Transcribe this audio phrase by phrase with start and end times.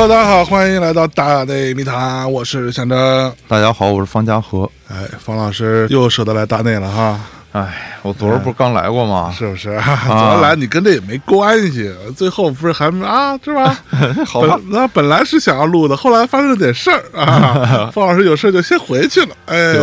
[0.00, 3.34] Hello，大家好，欢迎来到大内密谈，我是象征。
[3.48, 4.70] 大家好，我是方家和。
[4.88, 7.20] 哎，方老师又舍得来大内了哈，
[7.50, 9.34] 哎，我昨儿不是刚来过吗？
[9.36, 9.70] 是不是？
[10.06, 13.76] 昨儿来你跟这也没关系，最后不是还啊，是吧？
[14.24, 19.34] 好吧，那本来是想要录的，后来发生了点事儿啊， 方老师有事就先回去了。
[19.46, 19.74] 哎，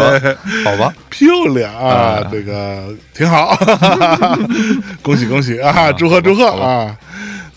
[0.63, 3.53] 好吧，漂亮啊，这个挺好，
[5.01, 6.95] 恭喜恭喜啊，祝贺祝贺啊！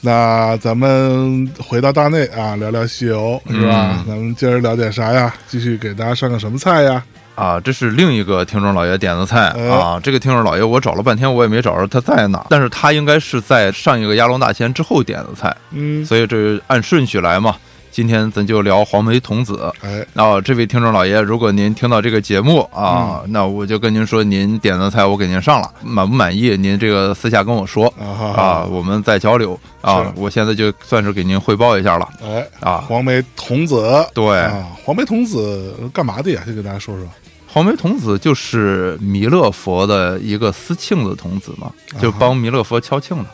[0.01, 4.05] 那咱们回到大内啊，聊聊西游是吧？
[4.07, 5.34] 咱们今儿聊点啥呀？
[5.48, 7.05] 继续给大家上个什么菜呀？
[7.34, 10.01] 啊，这是另一个听众老爷点的菜哎啊。
[10.02, 17.57] 这个听众老爷我找了半天，我也没找着他在哪，但是他应该是在上一个鸭龙大仙之后点的菜，嗯，所以这按顺序来嘛。
[17.98, 19.73] 今天咱就聊黄眉童子。
[19.80, 26.57] 哎，啊，这位听众老爷，如果您听到这个节目啊，那我就跟您说，您点的菜我给您上了，满不满意？
[26.57, 28.07] 您这个私下跟我说啊
[28.41, 30.13] 啊，我们再交流啊。
[30.15, 32.85] 我现在就算是给您汇报一下了哎，啊。
[32.87, 36.43] 黄眉童子，对，啊，黄眉童子干嘛的呀？
[36.46, 37.04] 先给大家说说。
[37.51, 43.26] 黄眉童子就是弥勒佛的一个司庆的童子嘛，就帮弥勒佛敲磬的，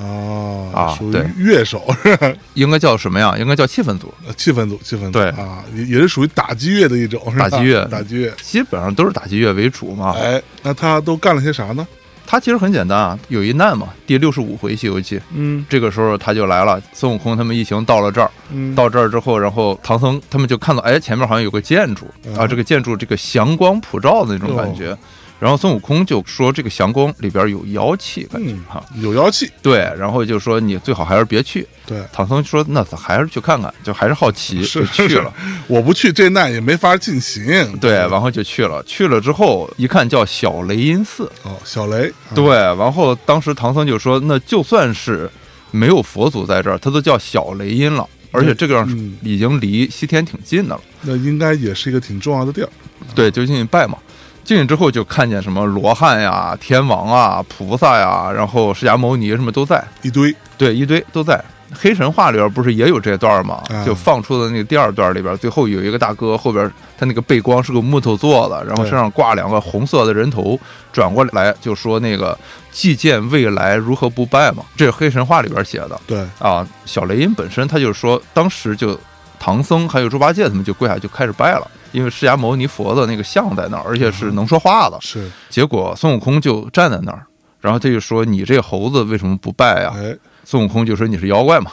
[0.00, 2.32] 哦，啊属于对乐手是吧？
[2.54, 3.36] 应该叫什么呀？
[3.38, 8.32] 应该叫气氛组，气氛组，气氛组，对啊，也也是属于打击乐的一种，是吧打击乐打击乐。
[8.40, 10.14] 基本上都是打击乐为主嘛。
[10.18, 11.86] 哎，那他都干了些啥呢？
[12.24, 24.96] 他其实很简单啊，有一难嘛，第六十五回《西游记》，嗯这个时候他就来了，孙悟空他们一行到了这儿，嗯，到这儿之后，然后唐僧他们就看到，哎，前面好像有个建筑嗯啊，这个建筑这个祥光普照的那种感觉。
[25.42, 31.66] 然后孙悟空就说这个降宫里边有妖气，感觉嗯哈，有妖气，对，然后就说你最好还是别去。
[31.84, 35.34] 对，唐僧说那咱还是去看看，就还是好奇，是就去了。
[35.66, 37.76] 我不去这难也没法进行。
[37.78, 38.80] 对，然后就去了。
[38.84, 45.28] 去了之后一看叫小雷音寺，哦，小雷，啊对，然后当时唐僧就说，那就算是
[45.72, 48.08] 没有佛祖在这儿，他都叫小雷音了。
[48.30, 52.68] 而且这个嗯已经离西天挺近的了，那应该也是一个挺重要的地儿。
[53.12, 53.98] 对，就进去拜嘛。
[54.44, 61.42] 进去之后就看见什么罗汉呀、天王啊、菩萨呀，然后释迦牟尼什么都在，一堆，对，一堆都在。
[61.74, 63.62] 黑神话里边不是也有这段吗？
[63.70, 70.60] 啊就放出的那个第二段里边，最后有一个大哥，后边他那个背光是个木头做的，然后身上挂两个红色的人头，
[70.92, 72.38] 转过来就说那个
[72.70, 74.62] 既见未来，如何不拜嘛？
[74.76, 76.66] 这是黑神话里边写的对，啊。
[76.84, 79.00] 小雷音本身他就是说，当时就
[79.38, 84.98] 唐僧还有猪八戒他们就跪下就开始拜了，因为释迦牟尼佛的那个像在那儿，而且是能说话的。
[85.00, 87.24] 是，结果孙悟空就站在那儿，
[87.60, 91.70] 然后他就说：“你这猴子为什么不拜呀？”哎，孙悟空就说你是妖怪嘛，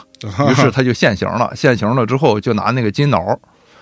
[0.48, 1.52] 于是他就现形了。
[1.56, 3.18] 现形了之后，就拿那个金挠，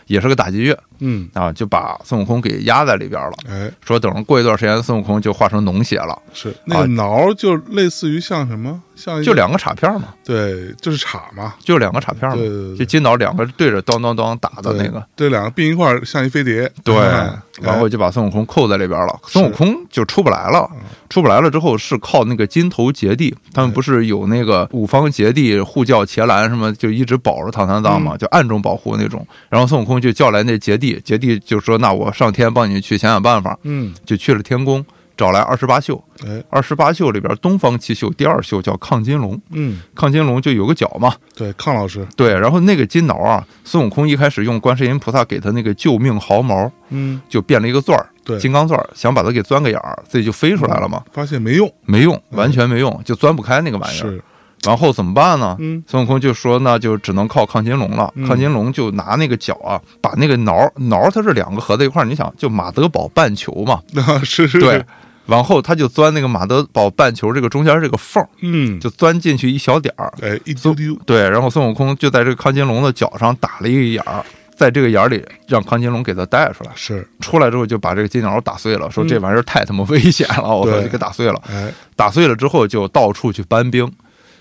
[0.08, 0.76] 也是个打击乐。
[1.00, 3.32] 嗯，啊，就把孙悟空给压在里边了。
[3.48, 12.34] 哎，说等过一段时间，孙悟空就化成脓血了，是那个挠就类似于像什么，像就两个插片嘛，对，就是叉嘛，就两个插片嘛。
[12.34, 12.78] 对对，对。
[12.78, 14.98] 就金挠两个对着当当当打的那个。
[15.14, 17.32] 对，这两个并一块儿像一飞碟，对，哎。
[17.60, 19.18] 然后就把孙悟空扣在里边了。
[19.26, 20.68] 孙悟空就出不来了，
[21.08, 29.26] 出不来了之后是靠那个金头结地，他们不是有那个五方结地护教伽蓝什么，就一直保着唐三藏嘛，就暗中保护那种。
[29.48, 33.58] 然后孙悟空就叫来那结地，结地就说：“那我上天帮你去想想办法。
[33.62, 34.84] 嗯，”就去了天宫，
[35.16, 36.02] 找来二十八宿。
[36.26, 48.38] 哎，二十八宿里边，东方七宿第二宿叫亢金龙，嗯，亢金龙就有个角嘛，对，亢老师，对，然后那个金挠啊，孙悟空一开始用观世音菩萨给他那个救命毫毛，嗯，就变了一个钻儿，对。
[48.38, 54.02] 金刚钻儿，想把它给钻个眼儿，自己就飞出来了嘛，发现没用，没用，完全没用，就钻不开那个玩意儿。
[54.02, 54.22] 是，
[54.64, 55.56] 然后怎么办呢？
[55.58, 58.12] 嗯，孙悟空就说，那就只能靠亢金龙了。
[58.16, 58.28] 嗯。
[58.28, 64.84] 亢金龙就拿那个脚啊，把那个挠挠，它是两个合在一块儿，你想，就马德堡半球嘛， 啊，是是，对，，
[65.26, 74.24] 然后他就钻那个马德堡半球这个中间这个缝儿，嗯，就钻进去一小点儿，哎，一丢丢，对，然后孙悟空就在这个亢金龙的脚上打了一个眼儿，
[74.58, 76.72] 在这个眼里让康金龙给他带出来。
[76.74, 81.40] 是，出来之后就把这个金鸟打碎了，说这玩意儿太他妈危险了，我操，就给打碎了。
[81.48, 83.88] 哎，打碎了之后就到处去搬兵，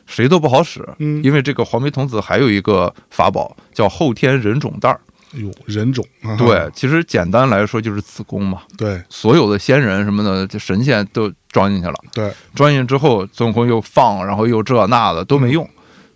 [0.07, 1.23] 谁都不好使，嗯。
[1.23, 4.99] 因为这个黄眉童子还有一个法宝叫后天人种袋儿。
[5.33, 8.99] 有人种，啊对，其实简单来说就是子宫嘛，对。
[9.09, 11.93] 所有的仙人什么的，这神仙都装进去了。
[12.13, 15.69] 对，装进去之后，孙悟空又放，然后又这那的都没用，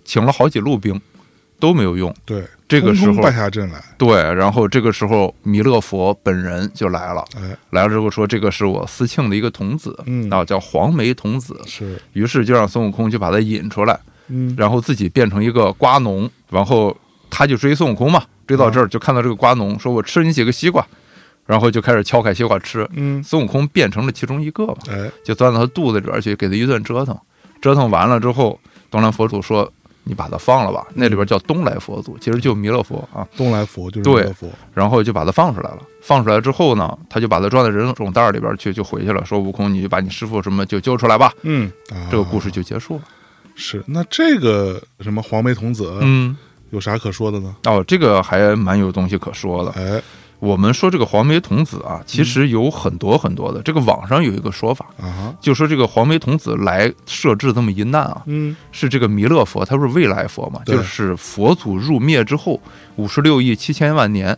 [0.03, 0.99] 请了好几路兵
[1.61, 2.13] 都没有用。
[2.25, 10.29] 对，这个时候败下阵来，对，然后这个时候弥勒佛本人就来了，哎，来了之后说这个是我司庆的一个童子，嗯。
[10.29, 16.97] 啊叫黄眉童子，是，于是就让孙悟空就把他引出来，嗯，然后自己变成一个瓜农，然后
[17.29, 20.85] 他就追孙悟空嘛，追到这儿就看到这个瓜农，说我吃你几个西瓜，
[21.45, 27.15] 然后就开始敲开西瓜吃，嗯，孙悟空变成了其中一个嘛，哎，就钻到他肚子里边去，给他一顿折腾，
[27.61, 28.59] 折腾完了之后，
[28.89, 29.71] 东南佛祖说。
[30.11, 30.85] 你把它放了吧。
[30.93, 33.25] 那里边叫东来佛祖，其实就弥勒佛啊。
[33.37, 35.79] 东来佛就是对弥勒佛，然后就把它放出来了。
[36.01, 39.23] 放出来之后呢，他就把它装在人种袋里边去，就回去了。
[39.23, 41.31] 说悟空，你就把你师傅什么就揪出来吧。
[41.43, 43.03] 嗯，啊这个故事就结束了。
[43.55, 46.35] 是那这个什么黄眉童子嗯，
[46.71, 47.55] 有啥可说的呢？
[47.63, 49.71] 哦，这个还蛮有东西可说的。
[49.71, 50.01] 哎
[50.41, 53.61] 我们说这个黄眉童子啊，其实有很多很多的。
[53.61, 58.55] 这个网上有一个说法，啊，就说这个黄眉童子来设置这么一难啊，嗯。
[58.71, 62.59] 是这个弥勒佛，他不是未来佛嘛，就是佛祖入灭之后
[62.95, 64.35] 五十六亿七千万年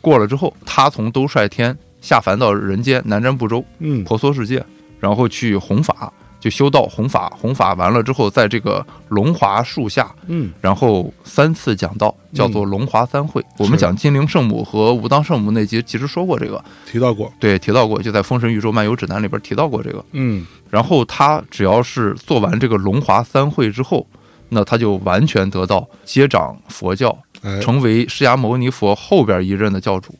[0.00, 4.02] 过了之后，他从兜率天下凡到人间南瞻部洲嗯。
[4.04, 4.64] 婆娑世界，
[4.98, 6.10] 然后去弘法，
[6.42, 10.52] 就修道弘法，弘法完了之后，在这个龙华树下，嗯。
[10.60, 13.40] 然后三次讲道，叫做龙华三会。
[13.58, 20.04] 我们讲金陵圣母和武当圣母那集，其实说过这个，提到过，对，提到过，就在《封神宇宙漫游指南》里边提到过这个。
[20.10, 20.44] 嗯。
[20.68, 24.04] 然后他只要是做完这个龙华三会之后，
[24.48, 30.12] 那他就完全得到接掌佛教，哎，成为释迦牟尼佛后边一任的教主，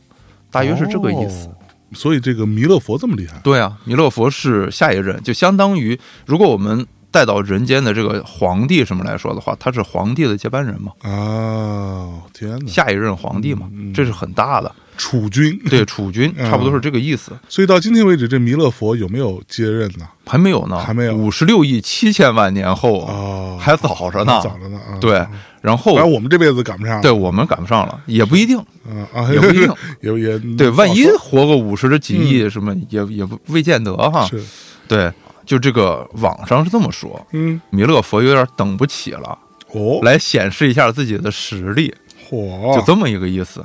[0.52, 1.48] 大约是这个意思。
[1.48, 1.56] 哦
[1.94, 12.22] 所以这个弥勒佛这么厉害，对啊，弥勒佛是下一任，就相当于如果我们带到人间的这个皇帝什么来说的话，他是皇帝的接班人嘛，啊！
[12.32, 14.74] 天哪，下一任皇帝嘛这是很大的。
[14.96, 15.58] 楚君。
[15.68, 20.06] 对，储君嗯差不多是这个意思，所以到今天为止，这弥勒佛有没有接任呢？
[20.24, 24.40] 还没有呢，还没有五十六亿七千万年后啊，哦，还早着呢。
[24.42, 24.96] 早着呢啊！
[25.00, 25.26] 对，
[25.62, 27.00] 然后反正我们这辈子赶不上。
[27.00, 29.74] 对我们赶不上了，也不一定，啊啊，也不一定。
[30.02, 34.26] 也也 对，万一活个五十几亿什么，也也不未见得哈。
[34.26, 34.42] 是
[34.86, 35.10] 对，
[35.46, 39.38] 就这个网上是这么说，嗯弥勒佛有点等不起了，
[39.70, 41.94] 哦，来显示一下自己的实力，
[42.28, 43.64] 嚯，就这么一个意思。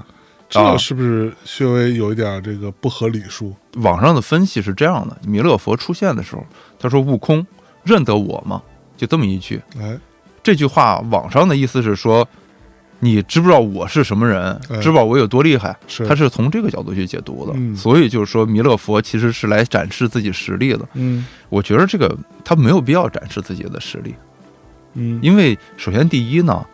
[0.50, 3.54] 这是不是稍微有一点这个不合理数？
[3.80, 6.46] 网上的分析是这样的：弥勒佛出现的时候，
[6.80, 7.46] 他说：“悟空，
[7.84, 8.62] 认得我吗？”
[8.96, 9.62] 就这么一句。
[9.78, 9.98] 哎，
[10.48, 12.26] 这句话网上的意思是说，
[13.00, 14.54] 你知不知道我是什么人？
[14.70, 15.76] 哎知不知道我有多厉害？
[15.90, 17.52] 是他是从这个角度去解读的。
[17.58, 20.88] 嗯所以就是说，弥勒佛其实是来展示自己实力的。
[20.94, 24.16] 嗯我觉得这个他没有必要展示自己的实力，
[24.94, 26.66] 嗯因为首先第一呢，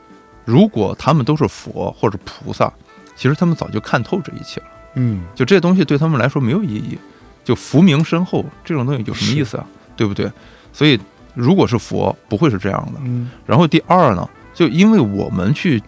[0.45, 2.71] 如果他们都是佛或者菩萨，
[3.15, 4.67] 其实他们早就看透这一切了。
[4.97, 6.95] 嗯，就这些东西对他们来说没有意义，
[7.43, 9.65] 就福名深厚这种东西有什么意思啊？
[9.95, 10.31] 对不对？
[10.71, 10.99] 所以
[11.33, 13.00] 如果是佛，不会是这样的。
[13.03, 13.30] 嗯。
[13.45, 15.81] 然后第二呢，就因为我们去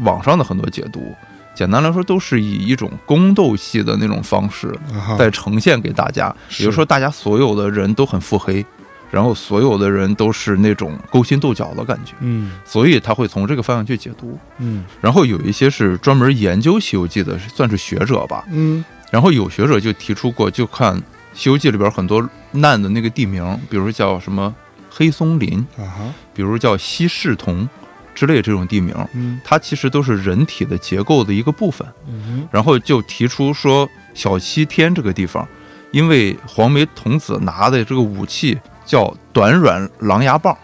[0.00, 1.14] 网上的很多解读，
[1.54, 4.72] 简单来说都是以一种宫斗戏的那种方式
[5.18, 6.62] 在呈现给大家，是。
[6.62, 8.64] 比如说大家所有的人都很腹黑，
[9.10, 12.52] 然后所有的人都是那种勾心斗角的感觉，嗯。
[12.64, 14.38] 所以他会从这个方向去解读。
[14.58, 14.84] 嗯。
[15.00, 18.44] 然后有一些是专门研究《西游记》的，算是学者吧。
[18.50, 18.84] 嗯。
[19.10, 20.96] 然后有学者就提出过，就看
[21.34, 24.54] 《西游记》里边很多难的那个地名，比如叫什么
[24.90, 27.68] 黑松林，啊哈，比如叫西市桐
[28.14, 29.40] 之类这种地名，嗯。
[29.44, 31.86] 它其实都是人体的结构的一个部分。
[32.08, 35.46] 嗯然后就提出说，小西天这个地方，
[35.92, 40.56] 因为黄眉童子拿的这个武器叫短软狼牙棒，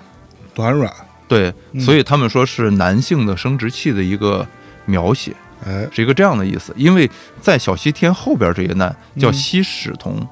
[0.53, 0.93] 短软，
[1.29, 1.81] 对，嗯。
[1.81, 4.47] 所以他们说是男性的生殖器的一个
[4.85, 5.35] 描写，
[5.65, 6.75] 哎，是一个这样的意思。
[6.77, 7.09] 因为
[7.41, 10.27] 在小西天后边这一难叫嗯西史童，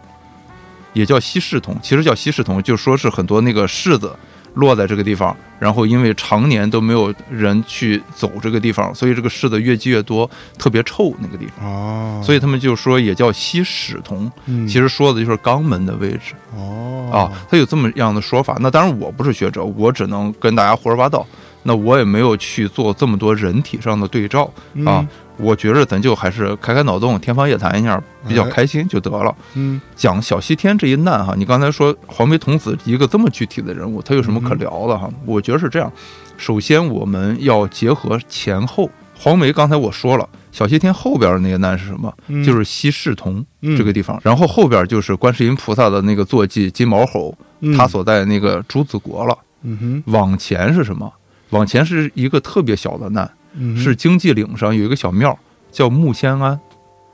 [0.95, 4.17] 也叫西市童，其实叫西市童，就说是很多那个柿子
[4.55, 11.69] 落在这个地方，然后因为常年都没有人去走这个地方，所以这个柿子越积越多，特别臭那个地方。
[11.69, 17.19] 哦，所以他们就说也叫西史童，嗯其实说的就是肛门的位置哦啊，
[17.51, 18.57] 它有这么样的说法。
[18.61, 21.27] 那当然我不是学者，我只能跟大家胡说八道。
[21.65, 24.49] 那我也没有去做这么多人体上的对照
[24.87, 25.05] 啊，
[25.37, 29.35] 我觉着咱就还是开开脑洞，天方夜谭一下，比较哎开心就得了。
[29.55, 35.11] 嗯讲小西天这一难哈，你刚才说黄眉童子一个这么具体的人物，他有什么可聊的哈？
[35.27, 35.91] 我觉得是这样，
[36.37, 38.89] 首先我们要结合前后。
[39.17, 42.13] 黄眉刚才我说了，小西天后边的那个难是什么？
[42.27, 49.39] 嗯就是西市童嗯这个地方，然后后边就是观世音菩萨的那个坐骑金毛猴，嗯他所在那个朱子国了。
[49.63, 51.11] 嗯哼往前是什么？
[51.55, 55.39] 往前是一个特别小的难，嗯是经济岭上有一个小庙
[55.71, 56.59] 叫木仙庵。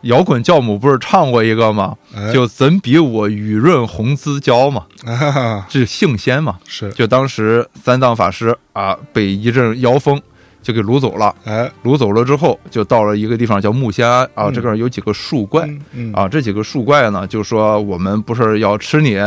[0.05, 1.95] 摇滚教母不是唱过一个吗？
[2.17, 6.59] 哎就怎比我雨润红姿娇嘛，啊这是性仙嘛。
[6.67, 10.19] 是就当时三藏法师啊，被一阵妖风
[10.63, 11.35] 就给掳走了。
[11.45, 19.19] 哎掳走了之后，就到了一个地方叫木仙庵啊，嗯这个有几个树怪嗯嗯啊，这几个树怪呢，就说我们不是要吃你，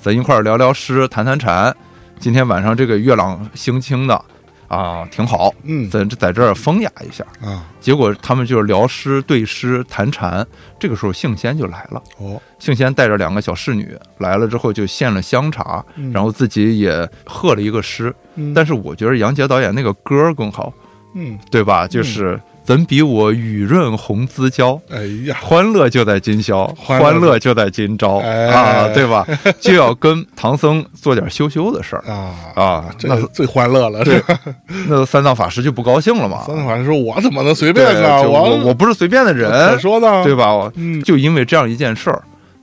[0.00, 1.76] 咱一块儿聊聊诗，谈谈禅。
[2.18, 4.24] 今天晚上这个月朗星清的
[4.68, 7.24] 啊，挺好，嗯在在这儿风雅一下。
[7.40, 10.46] 啊，结果他们就是聊诗、对诗、谈禅。
[10.78, 12.02] 这个时候，性仙就来了。
[12.18, 18.14] 哦，性仙带着两个小侍女来了之后，就献了香茶，嗯然后自己也喝了一个诗。
[18.34, 20.72] 嗯但是我觉得杨洁导演那个歌儿更好，
[21.14, 21.86] 嗯，对吧？
[21.88, 24.78] 就是怎比我雨润红姿娇。
[24.90, 29.24] 哎呀，欢乐就在今宵，欢乐就在今朝哎啊，对吧？
[29.60, 32.94] 就要跟唐僧做点羞羞的事儿啊啊。
[33.02, 34.38] 那是最欢乐了，是吧？
[34.88, 36.42] 那三藏法师就不高兴了嘛？
[36.44, 38.28] 三藏法师说：“我怎么能随，便呢？
[38.28, 40.34] 我我不是随便的可人，说呢，对？
[40.34, 40.70] 吧？
[40.74, 42.22] 嗯，就因为这样一件事儿，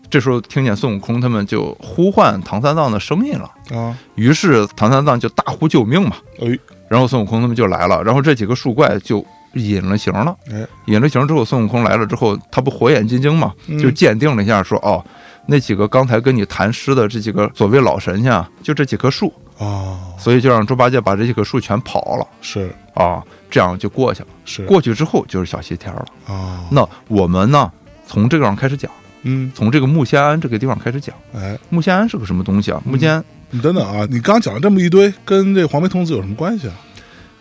[0.10, 6.18] 这时候听见孙悟空他们就呼唤唐三藏的声音了，啊，于是唐三藏就大呼救命嘛。
[6.42, 6.58] 哎，
[6.90, 10.36] 然后孙悟空他们就来了，然后这几个树怪就隐了形了。
[10.52, 15.04] 哎，隐了形之后，孙悟空来了之后，他不火眼金睛嘛，嗯就鉴定了一下，说哦，
[15.46, 24.30] 那几个刚才跟你谈诗的这几个所谓老神仙啊，就这几棵树，哦，所以就让猪八戒把这几棵树全刨了是啊，这样就过去了。
[24.46, 26.06] 是过去之后就是小西天了。
[26.28, 27.72] 啊，那我们呢，
[28.08, 28.92] 从这个上开始讲，
[29.24, 31.16] 嗯，从这个木仙庵这个地方开始讲。
[31.36, 32.82] 哎，木仙庵是个什么东西啊？
[32.86, 36.74] 木仙庵你等等啊，你刚讲了这么一堆，跟这黄眉童子有什么关系啊？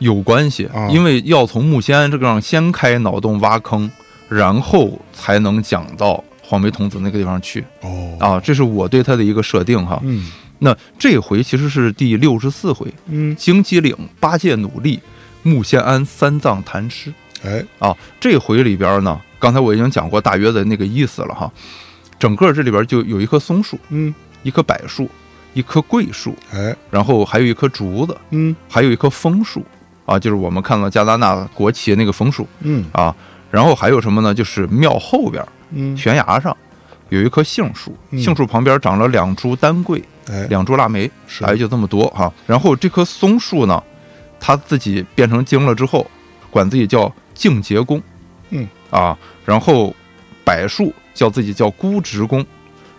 [0.03, 3.91] 有关系啊，因为要从木仙庵这个上先开脑洞挖坑，
[4.29, 8.41] 然后才能讲到黄眉童子那个地方去哦，啊。
[8.41, 10.01] 这是我对他的一个设定哈。
[10.03, 10.31] 嗯
[10.65, 15.01] 那这回其实是第六十四回，嗯，荆棘岭八戒努力，
[15.43, 17.97] 木仙庵三藏谈诗哎，啊。
[18.21, 21.51] 这回里边呢，刚才我已经讲过大约的那个意思了哈。
[22.17, 25.11] 整个这里边就有一棵松树，嗯，一棵柏树，
[25.53, 29.67] 一棵桂树，哎，然后还有一棵竹子，嗯还有一棵枫树
[30.07, 33.15] 啊，就是我们看到加拿大国旗那个枫树嗯啊。
[33.51, 34.33] 然后还有什么呢？
[34.33, 36.57] 就是庙后边嗯，悬崖上
[37.11, 42.33] 有一棵杏树，嗯杏树旁边长了两株丹桂，哎，两株腊梅，是就这么多哈。
[42.47, 43.83] 然后这棵松树呢，
[44.41, 46.11] 它自己变成精了之后，
[46.51, 48.03] 管自己叫净节公，
[48.49, 49.95] 嗯啊，然后
[50.45, 52.43] 柏树叫自己叫孤直公，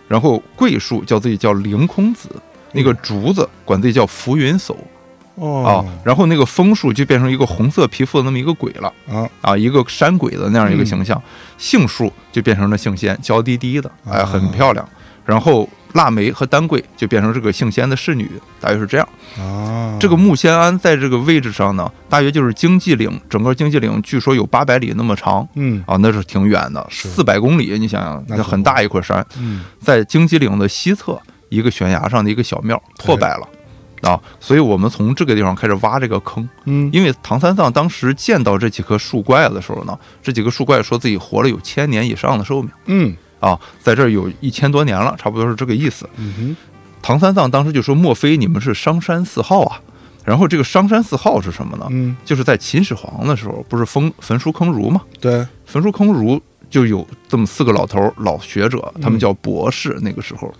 [0.06, 2.28] 然后桂树叫自己叫凌空子，
[2.70, 4.78] 那个竹子管自己叫浮云叟啊
[5.36, 8.92] 哦，然后那个枫树就变成一个红色皮肤的那么一个鬼了。
[9.08, 11.20] 啊，啊，一个山鬼的那样一个嗯形象。
[11.58, 14.88] 杏树就变成了杏仙，娇滴滴的，哎，啊很漂亮。
[15.24, 19.08] 然后腊梅和丹桂就变成这个杏仙的侍女，大约是这样。
[19.38, 25.48] 啊，这个木仙庵在这个位置上呢，大约就是经济岭，整个经济岭据说有八百里那么长。
[25.54, 25.82] 嗯。
[25.86, 29.64] 啊，那是挺远的，四百公里，你想想，那很大一块山，嗯。
[29.80, 33.48] 在经济岭的西侧一个悬崖上的一个小庙破败了。
[34.04, 46.08] 啊，所以我们从这个地方开始挖这个坑，嗯，因为唐三藏当时见到这几棵树怪的时候呢，这几个树怪说自己活了有千年以上的寿命嗯啊，在这儿有一千多年了，差不多是这个意思。
[46.16, 46.56] 嗯哼，
[47.02, 49.80] 唐三藏当时就说：“莫非你们是商山四号啊？”
[50.24, 51.86] 然后这个商山四号是什么呢？
[51.90, 55.02] 嗯，就是在秦始皇的时候，不是焚焚书坑儒吗？
[55.20, 59.98] 对，焚书坑儒就有这么四个老头儿老学者，他们叫博士。
[60.00, 60.50] 那个时候，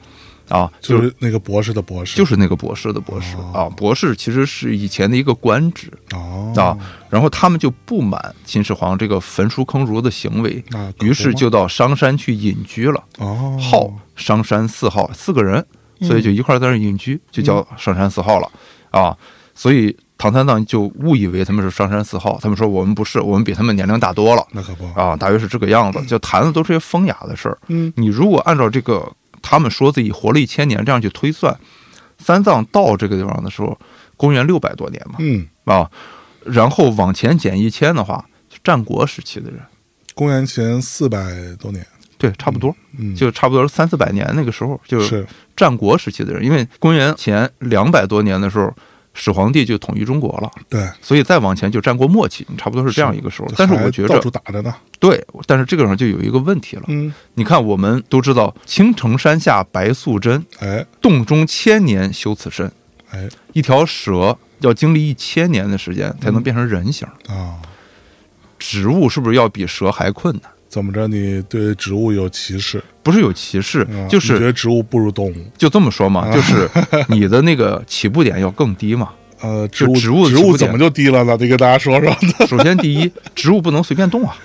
[0.49, 6.77] 啊，就就是是那个博士的博士，就是那个博士的博士啊，博士其实是以前的一个官职哦啊。
[7.09, 10.63] 然后他们就不满秦始皇这个焚书坑儒的行为，
[11.01, 13.03] 于是就到商山去隐居了。
[13.19, 15.65] 哦，号商山四号四个人，
[16.01, 18.51] 所以就一块儿在那隐居，就叫商山四号了
[18.91, 19.17] 啊。
[19.55, 26.05] 所以唐三藏就误以为他们是商山四号，他们说我们不是，我们比他们年龄大多了那可不，啊，大约是这个样子。
[26.07, 27.57] 就谈的都是些风雅的事儿。
[27.69, 29.09] 嗯你如果按照这个
[29.47, 31.55] 他们说自己活了一千年这样去推算，
[32.19, 33.79] 三藏到这个地方的时候，
[34.17, 35.91] 公元六百多年嘛嗯，啊，
[36.47, 38.25] 然后往前减一千的话，
[38.65, 39.61] 战国时期的人，
[40.15, 41.19] 公元前四百
[41.61, 41.87] 多年，
[42.17, 42.75] 对，差不多。
[42.99, 45.27] 嗯，就差不多三四百年那个时候，就是是。
[45.55, 48.73] 战国时期的人，因为公元前两百多年的时候，
[49.15, 53.49] 始皇帝就统一中国了，对，所以再往前就战国末期，差不多是这样一个时候。
[53.57, 56.83] 但是我觉着处打着呢，对，但是这个时候就有一个问题了。
[56.89, 62.71] 嗯，你看，我们都知道青城山下白素贞，哎洞中千年修此身。
[63.11, 67.63] 哎一条蛇要经历一千年的时间才能变成人形，啊，
[68.59, 70.51] 植物是不是要比蛇还困难？
[70.75, 71.07] 怎么着？
[71.07, 72.83] 你对植物有歧视？
[73.01, 75.35] 不是有歧视，啊就是觉得植物不如动物？
[75.57, 76.69] 就这么说嘛，就是
[77.07, 79.11] 你的那个起步点要更低嘛。
[79.41, 81.39] 呃，植物植物怎么就低了呢？
[81.39, 82.13] 得给大家说说
[82.49, 84.37] 首先，第一，植物不能随便动啊，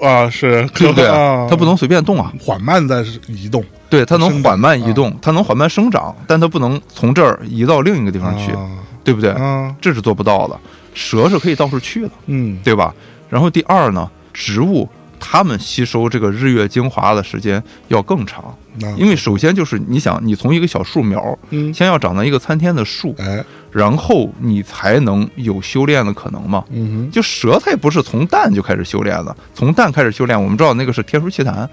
[0.00, 1.48] 啊，是 对不对啊？
[1.50, 2.32] 它不能随便动啊。
[2.38, 8.70] 缓慢在移动对，它能缓慢移动，它能缓慢生长，但它不能从这儿移到另一个地方去，啊
[9.02, 9.30] 对不对？
[9.32, 10.56] 啊，这是做不到的。
[10.94, 12.94] 蛇是可以到处去的，嗯，对吧？
[13.28, 14.86] 然后第二呢，植物
[15.24, 18.52] 他们吸收这个日月精华的时间要更长，
[18.98, 26.64] 因为首先就是你想，你从一个小树苗，嗯，先要长到一个参天的树，哎，然后你才能有修炼的可能嘛。
[26.70, 31.70] 嗯就蛇，它也不是从蛋就开始修炼的，从蛋开始修炼，我们知道那个是天书奇谭，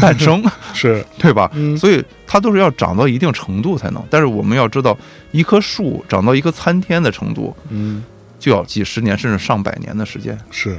[0.00, 0.40] 诞生，
[0.72, 1.50] 是，对吧？
[1.54, 4.02] 嗯所以它都是要长到一定程度才能。
[4.08, 4.96] 但是我们要知道，
[5.32, 8.04] 一棵树长到一个参天的程度，嗯，
[8.38, 10.38] 就要几十年甚至上百年的时间。
[10.50, 10.78] 是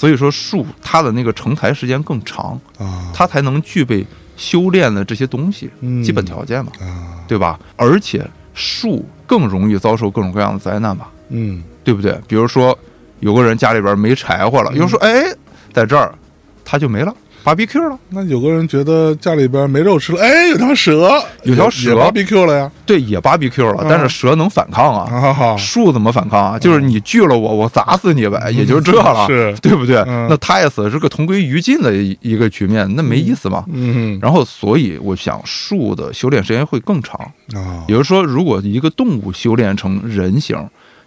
[0.00, 6.02] 所以说，树它的那个成材时间更长，啊，它才能具备修炼的这些东西嗯。
[6.02, 7.60] 基本条件嘛，啊，对吧？
[7.76, 12.18] 而且树更容易遭受各种各样的灾难吧，嗯，对不对？
[12.26, 12.76] 比如说，
[13.18, 15.22] 有个人家里边没柴火了，有人说，哎，
[15.70, 16.14] 在这儿
[16.64, 17.14] 他就没了
[17.44, 17.98] ，BBQ 了。
[18.10, 25.10] 那有个人觉得家里边没肉吃了，哎，有条蛇，有条蛇也 BBQ 了呀，对，也 BBQ 了嗯，但是蛇能反抗啊。
[25.12, 26.58] 啊，树怎么反抗啊？
[26.58, 29.96] 就是你锯了我，我砸死你呗，也就这了， 是对不对？
[30.06, 33.64] 嗯那他也死，是个同归于尽的一一个局面，那没意思嘛。
[33.72, 37.18] 嗯然后，所以我想树的修炼时间会更长。
[37.54, 40.56] 啊，也就是说，如果一个动物修炼成人形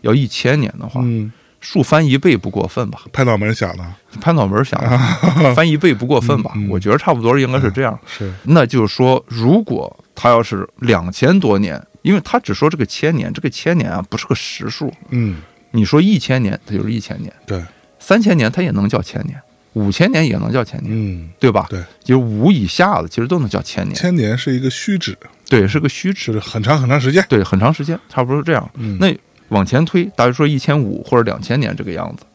[0.01, 1.31] 要一千年的话，嗯，
[1.63, 2.99] 树翻一倍不过分吧？
[3.13, 3.83] 拍脑门想的，
[4.19, 4.97] 拍脑门想的
[5.55, 6.51] 翻一倍不过分吧？
[6.69, 7.97] 我觉得差不多应该是这样。
[8.05, 14.93] 是，那就是说，如果他要是两千多年，因为他只说这个千年，这个千年啊不是个实数。
[15.11, 15.37] 嗯，
[15.71, 17.63] 你说一千年，它就是一千年；对，
[17.97, 19.37] 三千年，它也能叫千年；
[19.71, 21.67] 五千年也能叫千年，嗯，对吧？
[21.69, 23.95] 对，就是五以下的，其实都能叫千年。
[23.95, 25.17] 千年是一个虚指，
[25.47, 26.37] 对，是个虚指。
[26.41, 28.69] 很长很长时间，对，很长时间，差不多是这样。
[28.75, 29.15] 嗯那
[29.53, 32.25] 往前推，大约说一千五或者两千年这个样子，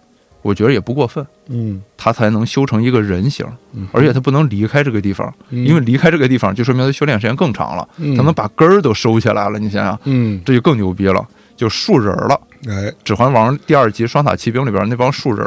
[0.41, 3.45] 我觉得也不过分，嗯，他才能修成一个人形，
[3.75, 9.59] 嗯而且他不能离开这个地方，嗯因为离开这个地方就说明他修炼时间更长了，嗯他能把根儿都收起来了。
[9.59, 12.41] 你想想，嗯，这就更牛逼了，就树人儿了。
[12.67, 12.73] 哎，
[13.05, 15.47] 《指环王》第二集双塔奇兵里边那帮树人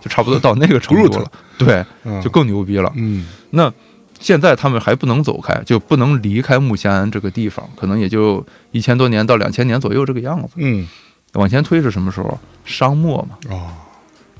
[0.00, 1.26] 就差不多到那个程度了，
[1.58, 2.92] 对，啊就更牛逼了。
[2.96, 3.72] 嗯那
[4.18, 10.54] 现在他们还不能走开，就不能离开木仙庵这个地方，可能也就一千多年到两千年左右这个样子。
[10.56, 10.86] 嗯，
[11.34, 12.38] 往前推是什么时候？
[12.64, 13.68] 商末嘛，哦，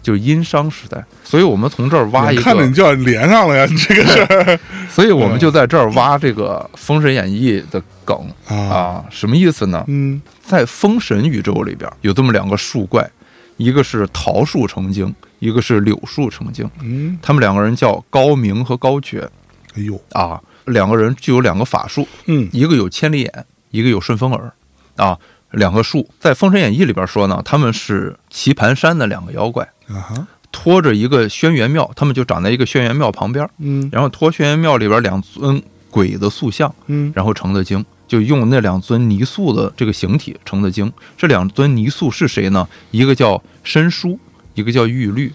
[0.03, 1.05] 就殷商时代。
[1.23, 4.59] 所以我们从这儿挖一个看着你，就要连上了呀，你 这个事儿
[4.89, 8.17] 所以我们就在这儿挖这个《封神演义》的梗
[8.49, 9.85] 啊，啊，什么意思呢？
[9.89, 13.09] 嗯在封神宇宙里边有这么两个树怪，
[13.57, 16.69] 一个是桃树成精，一个是柳树成精。
[16.83, 19.29] 嗯，他们两个人叫高明和高觉
[19.77, 24.53] 哎呦，啊，两个人具有两个法术，嗯一个有千里眼，一个有顺风耳，
[24.97, 25.19] 啊，
[25.51, 40.91] 两个术在《封神演义》里边说呢，他们是棋盘山的两个妖怪，啊哈，拖着一个轩辕庙，他们就长在一个轩辕庙旁边，嗯然后拖轩辕庙里边两尊鬼的塑像，嗯然后成的精，就用那两尊泥塑的这个形体成的精。
[41.19, 42.67] 这两尊泥塑是谁呢？
[42.91, 44.19] 一个叫申叔，
[44.55, 45.33] 一个叫玉律，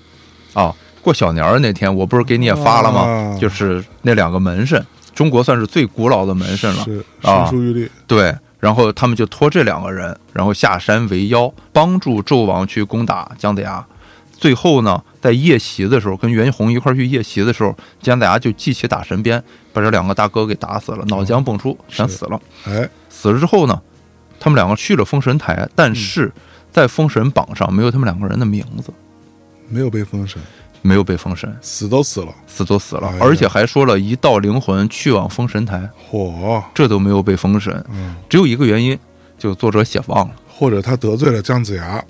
[0.53, 0.75] 啊。
[1.01, 3.01] 过小年儿那天，我不是给你也发了吗？
[3.01, 6.83] 啊就是那两个门神，中国算是最古老的门神了。
[6.83, 7.51] 是啊
[8.07, 13.85] 对，然后他们就托这两个人，然后下山为妖，帮助纣王去攻打姜子牙。
[14.31, 22.41] 最后呢，在夜袭的时候，跟袁弘一块儿去夜袭的时候，姜子牙就记起打神鞭，把这两个大哥给打死了，脑浆迸出，全死了。
[22.65, 23.79] 哎，死了之后呢，
[24.39, 26.31] 他们两个去了封神台，但是
[26.71, 28.91] 在封神榜上没有他们两个人的名字，
[29.69, 30.41] 没有被封神，
[30.81, 38.97] 没有被封神，死都死了，死都死了哎，而且还说了一道灵魂去往封神台，嚯，这都没有被封神，嗯，只有一个原因，
[39.37, 40.35] 就作者写忘了。
[40.47, 42.03] 或者他得罪了姜子牙。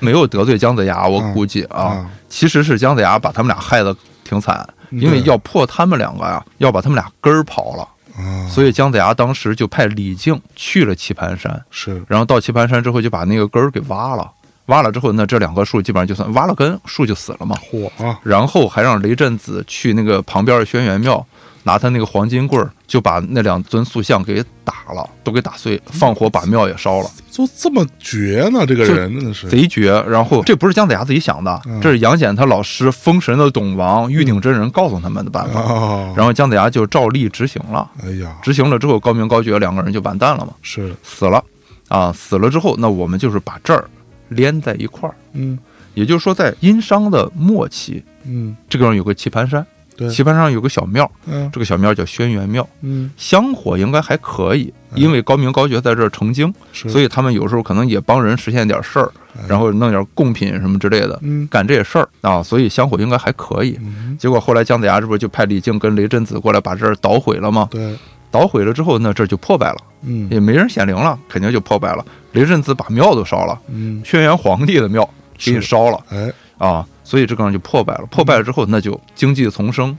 [0.00, 5.00] 没有得罪姜子牙，我嗯估计啊，啊，其实是姜子牙把他们俩害得挺惨，嗯。
[5.00, 7.82] 因为要破他们两个呀，要把他们俩根儿刨了，
[8.16, 12.00] 啊，所以姜子牙当时就派李靖去了棋盘山，是。
[12.06, 14.30] 然后到棋盘山之后就把那个根儿给挖了，
[14.68, 17.56] 挖了之后，那这两棵树基本上就算挖了根，树就死了嘛。
[17.60, 21.24] 火啊，然后还让雷震子去那个旁边的轩辕庙，
[21.62, 27.10] 拿他那个黄金棍儿，就把那两尊塑像给打了，都给打碎，放火把庙也烧了。
[27.30, 28.66] 就这么绝呢？
[28.66, 29.92] 这个人真的是，贼绝。
[30.08, 35.60] 然后这不是姜子牙自己想的，嗯这是杨戬他老师封神的董王玉鼎真人告诉他们的办法。
[35.60, 41.42] 啊，然后姜子牙就照例执行了，哎呀，执行了之后，高明高觉两个人就完蛋了嘛，是，死了
[41.88, 43.88] 啊，死了之后，那我们就是把这儿
[44.28, 45.58] 连在一块儿，嗯。
[45.94, 51.50] 也就是说，在殷商的末期，嗯，这个地方有个棋盘山，对，棋盘山上有个小庙，嗯。
[51.52, 55.02] 这个小庙叫轩辕庙，嗯，香火应该还可以，嗯。
[55.02, 61.48] 因为高明高觉在这儿成精，是，所以他们有时候可能也帮人实现点事儿，哎然后弄点贡品什么之类的，嗯。
[61.48, 63.76] 干这些事儿啊，所以香火应该还可以。
[63.80, 67.66] 嗯，结果后来姜子牙这不是就派李靖跟雷震子过来把这儿捣毁了吗？
[67.72, 67.96] 对，
[68.30, 70.28] 捣毁了之后，那这就破败了，嗯。
[70.30, 72.04] 也没人显灵了，肯定就破败了。
[72.32, 78.06] 雷震子把庙都烧了，嗯，轩辕皇帝的庙给你烧了，哎，啊，所以这个地方就破败了。
[78.10, 79.96] 破败了之后，那就经济丛生，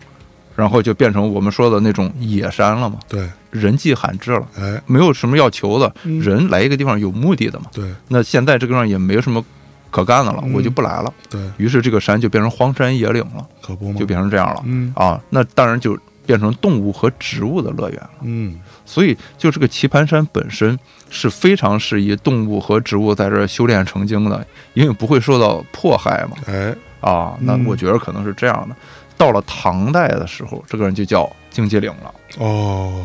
[0.56, 6.20] 然后就变成我们说的那种野山了嘛，对，人迹罕至了，哎，没有什么要求的，嗯。
[6.22, 7.65] 人来一个地方有目的的嘛。
[7.74, 7.92] 对。
[8.10, 9.44] 那现在这个地方也没什么
[9.89, 10.54] 可干的了，嗯。
[10.54, 11.12] 我就不来了。
[11.30, 14.62] 对，于是这个山就变成荒山野岭了，可不嘛，就变成这样了。
[14.65, 14.94] 嗯。
[14.96, 15.20] 啊。
[15.32, 15.98] 那当然就
[16.30, 18.10] 变成动物和植物的乐园了。
[18.22, 20.78] 嗯，所以，就这个棋盘山本身
[21.10, 26.38] 是非常适宜动物和植物在这儿修炼成精的，因为不会受到迫害嘛。
[26.46, 28.76] 哎，啊，那嗯我觉得可能是这样的。
[29.18, 33.04] 到了唐代的时候，这个人就叫荆棘岭了，哦，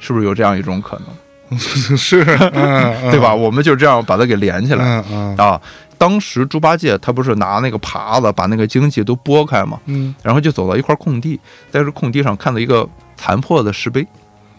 [0.00, 1.56] 是不是有这样一种可能？
[1.96, 3.32] 是，嗯，对吧？？
[3.32, 5.60] 我们就这样把它给连起来嗯嗯啊。
[5.98, 14.06] 当时猪八戒他不是拿那个耙子把那个荆棘都拨开嘛，嗯，然后就走到一块空地，在这空地上看到一个残破的石碑，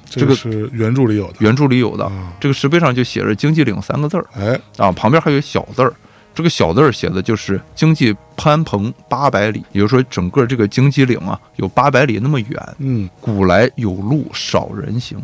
[0.10, 2.06] 这个是原著里有的原著里有的。
[2.06, 5.94] 啊，这个石碑上就写着“荆棘岭”三个字儿哎，啊，旁边还有小字儿。
[6.34, 12.76] 这个小字儿写的就是经济攀蓬八百里，也就是说整个这个荆棘岭啊有八百里那么远。
[12.78, 15.18] 嗯，古来有路少人行，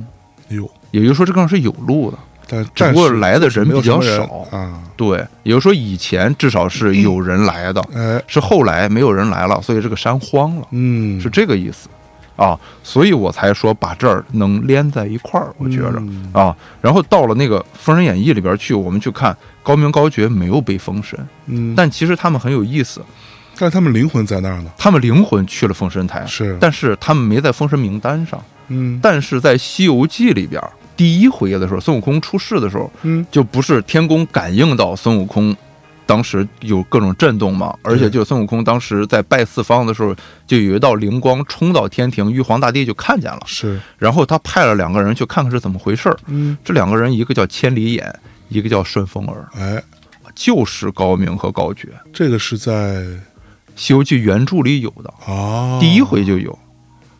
[0.50, 4.46] 有，也就是说这个地方是有路的，但只不过来的人比较少。
[4.52, 11.88] 啊，对，也就是说以前至少是有人来的，哎，是后来没有人来了，所以这个山荒了，嗯，是这个意思
[12.36, 12.60] 啊。
[12.84, 15.96] 所以我才说把这儿能连在一块儿，我觉着。
[15.98, 23.02] 嗯啊，然后到了那个《封神演义》里边去，我们去看高明高觉没有被封神，嗯，但其实他们很有意思，
[23.58, 28.42] 但他们灵魂在那儿呢，他们灵魂去了封神台，是，但是他们没在封神名单上。
[28.70, 30.62] 嗯但是在《西游记》里边，
[30.96, 33.26] 第一回的时候，孙悟空出世的时候，嗯。
[33.32, 35.56] 就不是天宫感应到孙悟空。
[36.06, 40.14] 当时有各种震动嘛，而且就孙悟空当时在拜四方的时候，
[40.46, 46.18] 就有一道灵光冲到天庭，玉皇大帝就看见了，是，然后他派了两个人去看看是怎么回事儿。
[46.28, 48.14] 嗯，这两个人，一个叫千里眼，
[48.50, 49.82] 一个叫顺风耳，哎，
[50.36, 53.06] 就是高明和高觉，《这个是在
[53.78, 56.60] 西游记》原著里有的，啊，第一回就有，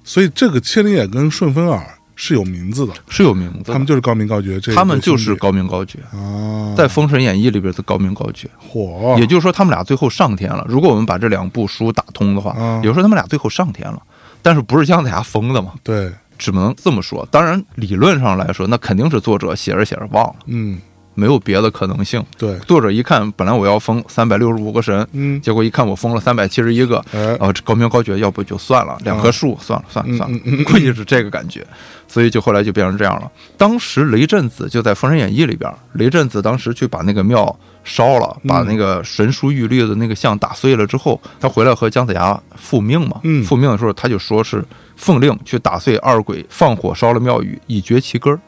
[0.04, 1.82] 所以这个千里眼跟顺风耳
[2.16, 3.72] 是有名字的，是有名字。
[3.72, 10.66] 他们就是高明高觉，这他们就是高明高觉，啊，在《封神演义》里边的高明高觉，火，也就是说他们俩最后上天了。
[10.68, 12.78] 如果我们把这两部书打通的话，啊。
[12.78, 14.02] 也就是说他们俩最后上天了，
[14.42, 15.74] 但是不是姜子牙封的嘛？
[15.84, 17.28] 对，只能这么说。
[17.32, 20.80] 当然，理论上来说，那肯定是作者写着写着忘了，嗯，
[21.16, 22.24] 没有别的可能性。
[22.38, 31.66] 对，作者一看，本来我要封三百六十五个神，嗯，结果一看我封了三百七十一个，哎，哦，这高明高觉，要不就算了，两棵树，算了算了嗯算了估计是这个感觉，
[32.08, 33.32] 所以就后来就变成这样了。
[33.58, 38.48] 当时雷震子就在《封神演义》里边，雷震子当时去把那个庙烧了，嗯。
[38.48, 43.44] 把那个神书玉律的那个像打碎了之后，他回来和姜子牙复命嘛，嗯。
[43.44, 44.64] 复命的时候他就说是
[44.96, 48.40] 奉令去打碎二鬼，放火烧了庙宇，以绝其根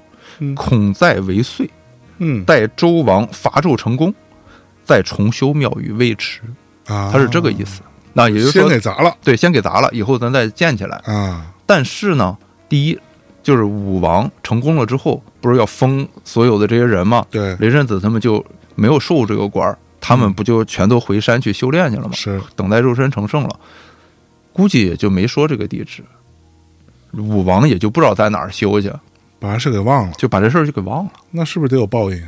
[0.54, 1.70] 恐再为祟，嗯，
[2.46, 4.14] 待周王伐纣成功，
[4.84, 6.42] 再重修庙宇未迟，
[6.88, 7.82] 啊，他是这个意思。
[8.14, 10.96] 那也就是说先，给砸了对，先给砸了，以后咱再建起来。
[11.06, 12.38] 啊，但是呢，
[12.70, 12.98] 第一
[13.44, 17.26] 就是武王成功了之后，不是要封所有的这些人吗？
[17.30, 18.44] 对，雷震子他们就
[18.76, 22.14] 没有受这个官儿，他们不就全都回山去修炼去了吗？
[22.14, 23.60] 是，等待肉身成圣了，
[24.54, 26.02] 估计也就没说这个地址。
[27.18, 28.92] 武王也就不知道在哪儿修去，
[29.40, 31.12] 把这事给忘了，就把这事儿就给忘了。
[31.32, 32.22] 那是不是得有报应？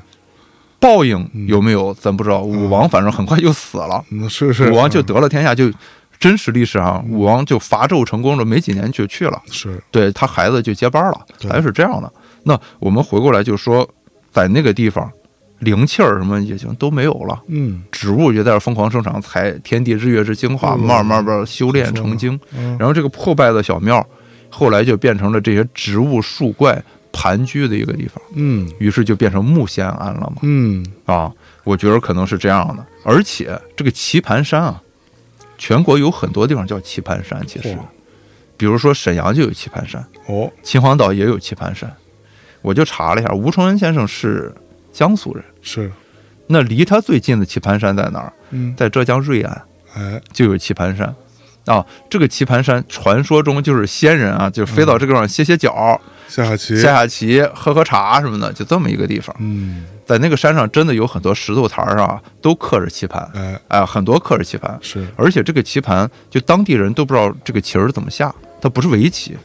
[0.79, 2.41] 报应有没有咱不知道。
[2.41, 5.71] 武王反正很快就死了，嗯，是是，武王就嗯得了天下，就
[6.19, 9.41] 真实历史上，武王就伐纣成功了，没几年就去了。
[9.49, 12.11] 是，对他孩子就接班了，还是这样的。
[12.43, 13.87] 那我们回过来就说，
[14.31, 15.11] 在那个地方，
[15.59, 22.39] 灵气儿什么也就都没有了，嗯植物就在这疯狂生长，采天地日月之精华，嗯慢慢慢修炼成精。
[22.55, 24.05] 嗯，然后这个破败的小庙，
[24.49, 26.79] 后来就变成了这些植物树怪
[27.19, 30.35] 盘踞的一个地方，嗯于是就变成木仙庵了嘛。
[30.43, 32.85] 嗯，啊，我觉得可能是这样的。
[33.03, 34.79] 而且这个棋盘山啊，
[35.57, 37.75] 全国有很多地方叫棋盘山，其实，
[38.55, 40.05] 比如说沈阳就有棋盘山。
[40.27, 41.91] 哦，秦皇岛也有棋盘山，
[42.61, 44.53] 我就查了一下，吴承恩先生是
[44.93, 45.91] 江苏人，是，
[46.45, 48.33] 那离他最近的棋盘山在哪儿？
[48.51, 49.61] 嗯，在浙江瑞安
[49.95, 51.15] 哎，就有棋盘山。
[51.67, 59.35] 啊，这个棋盘山传说中就是仙人啊，就飞到这个地方歇歇脚、下下棋，下下棋、喝喝茶什么的，就这么一个地方。
[59.39, 69.37] 嗯，在那个山上，真的有很多石头台儿上啊都刻着棋盘，哎，哎，很多刻着棋盘，是，而且这个棋盘就当地人都不知道这个棋儿怎么下，它不是围棋，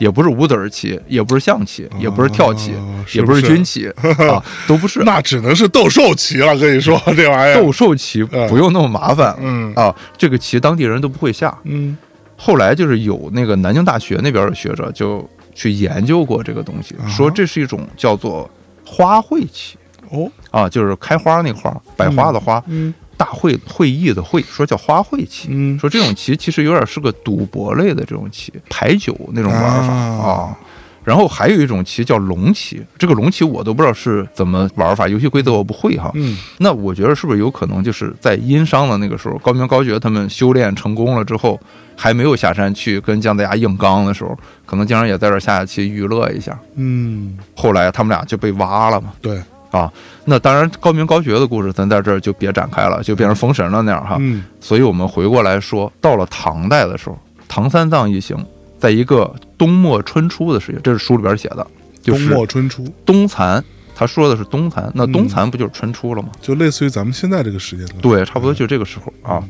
[0.00, 2.72] 也不是五子儿棋，也不是象棋，也不是跳棋，
[3.12, 3.86] 也不不是是军棋
[4.32, 5.00] 啊，都不是。
[5.04, 9.72] 那只能是斗兽棋了，跟你说 这玩意儿，斗兽棋不用那么麻烦，嗯。
[9.74, 11.56] 啊，这个棋当地人都不会下。
[11.64, 11.96] 嗯，
[12.34, 17.06] 后来就是有那个南京大学那边的学者就去研究过这个东西，啊。
[17.06, 18.50] 说这是一种叫做
[18.84, 19.76] 花卉棋。
[20.10, 25.48] 哦，啊，就是开花那花，百花的花，嗯，大会会议的会，说叫花卉棋。
[25.50, 30.58] 嗯说这种棋其实有点是个赌博类的这种棋，牌九那种玩法啊啊。
[31.04, 36.10] 然后还有一种棋叫龙棋，这个龙棋我都不知道是怎么玩法，游戏规则我不会哈。
[36.14, 41.60] 嗯那我觉得是不是有可能就是在殷商的那个时候，高明高觉他们修炼成功了之后，
[41.96, 46.58] 还没有下山去跟姜子牙硬刚的时候，可能经常也在这下下棋娱乐一下。
[46.76, 49.12] 嗯，后来他们俩就被挖了嘛。
[49.22, 49.92] 对，啊，
[50.24, 54.16] 那当然高明高觉的故事咱在这儿就别展开了，就变成封神了那样哈。
[54.18, 58.36] 嗯所以我们回过来说，到了唐代的时候，唐三藏一行
[58.78, 61.66] 在一个冬末春初的时间，这是书里边写的，
[62.02, 63.62] 就冬是末春初，冬残。
[63.94, 66.30] 他说的是冬残，那冬嗯残不就是春初了吗？
[66.40, 68.00] 就类似于咱们现在这个时间段。
[68.00, 69.44] 对，差不多就这个时候啊，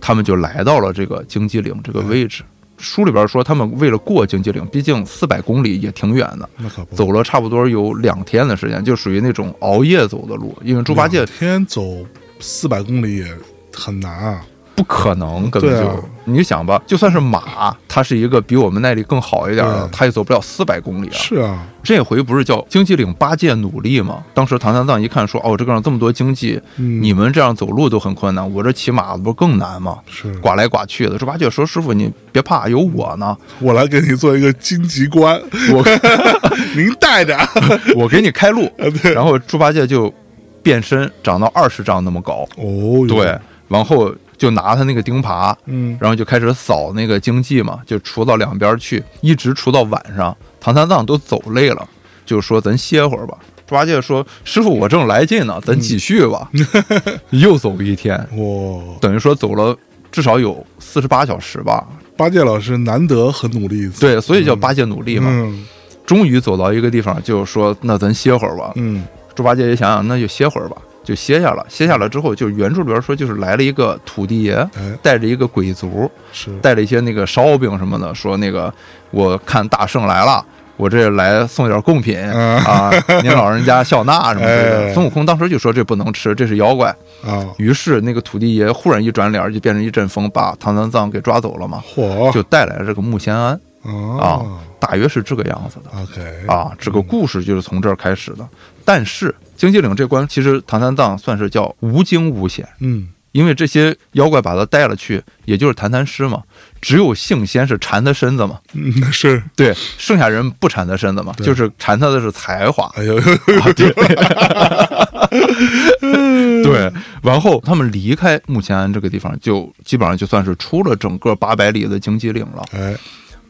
[0.00, 2.42] 他们就来到了这个荆棘岭这个位置。
[2.78, 6.48] 书里边说，他们为了过荆棘岭，毕竟四百公里也挺远的，
[6.94, 10.56] 走了差不多有两天的时间，就属于那种熬夜走的路。
[10.64, 12.04] 因为猪八戒两天走
[12.40, 13.26] 四百公里也
[13.72, 14.44] 很难啊。
[14.74, 21.14] 不可能，根本就、啊你就想吧，就算是马，它是一个比我们耐力更好一点的对，它也走不了四百公里啊。
[21.14, 24.22] 是啊，这回不是叫经济领八戒努力吗？
[24.32, 29.98] 当时唐三藏一看说，哦，这个上这么多经济，嗯，你们这样走路都很困难，我这骑马不是更难吗？
[30.06, 31.18] 是刮来刮去的。
[31.18, 35.84] 猪八戒说：“师傅，你别怕，有我呢，我来给你做一个荆棘关，我
[36.76, 37.36] 您带着。
[37.98, 38.70] 我给你开路。
[39.12, 40.14] 然后猪八戒就
[40.62, 50.36] 变身长到二十丈那么高，哦，对，，然后就拿他那个钉耙，嗯，然后就开始扫那个荆棘嘛，就除到两边去，一直除到晚上。
[50.60, 51.88] 唐三藏都走累了，
[52.26, 53.38] 就说咱歇会儿吧。
[53.68, 56.50] 猪八戒说：“师傅，我正来劲呢，咱继续吧。
[57.30, 59.76] 又走一天，哇，等于说走了
[60.10, 61.86] 至少有四十八小时吧。
[62.16, 65.30] 八戒老师难得很努力，对，所以叫八戒努力嘛。
[65.30, 65.64] 嗯
[66.04, 68.72] 终于走到一个地方，就说：“那咱歇会儿吧。
[68.74, 69.04] 嗯，
[69.36, 71.64] 猪八戒也想想，那就歇会儿吧，就歇下了。
[71.68, 78.72] 歇下了之后，就原著里边说，就是来了一个土地爷，哎，带着一个鬼族，是，带了一些那个烧饼什么的，说那个
[79.10, 80.44] 我看大圣来了，
[80.76, 82.56] 我这来送点贡品嗯。
[82.58, 82.90] 啊，
[83.22, 84.88] 您老人家笑纳什么之类哎。
[84.88, 84.94] 的。
[84.94, 86.88] 孙悟空当时就说这不能吃，这是妖怪。
[87.24, 95.90] 啊，于是那个土地爷忽然一转脸，就变成一阵风，把唐三藏给抓走了嘛，嚯，就带来了这个木仙庵，啊大约是这个样子的。
[96.02, 98.46] ，OK，啊，这个故事就是从这儿开始的。
[98.84, 106.42] 但是荆棘岭这关，其实唐三藏算是叫无惊无险，嗯，因为这些妖怪把他带了去，也就是谈谈诗嘛。
[106.80, 112.90] 只有性仙是缠他身子嘛，嗯，是，对，剩下人不缠他身子嘛，就是缠他的是才华。
[112.96, 113.92] 哎呦，啊，对，
[116.64, 116.92] 对，
[117.22, 122.64] 然后他们离开木前庵这个地方，就基本上就算是出了整个八百里的荆棘岭了。
[122.72, 122.96] 哎，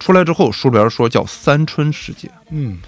[0.03, 2.79] 出来之后，书里边说叫三春时节，嗯，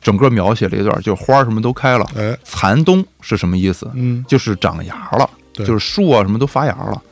[0.00, 2.06] 整个描写了一段，就花什么都开了。
[2.16, 3.90] 哎，残冬是什么意思？
[3.94, 7.02] 嗯，就是长芽了，对就是树啊什么都发芽了。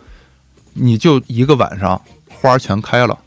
[0.74, 3.18] 你就一个晚上，花全开了，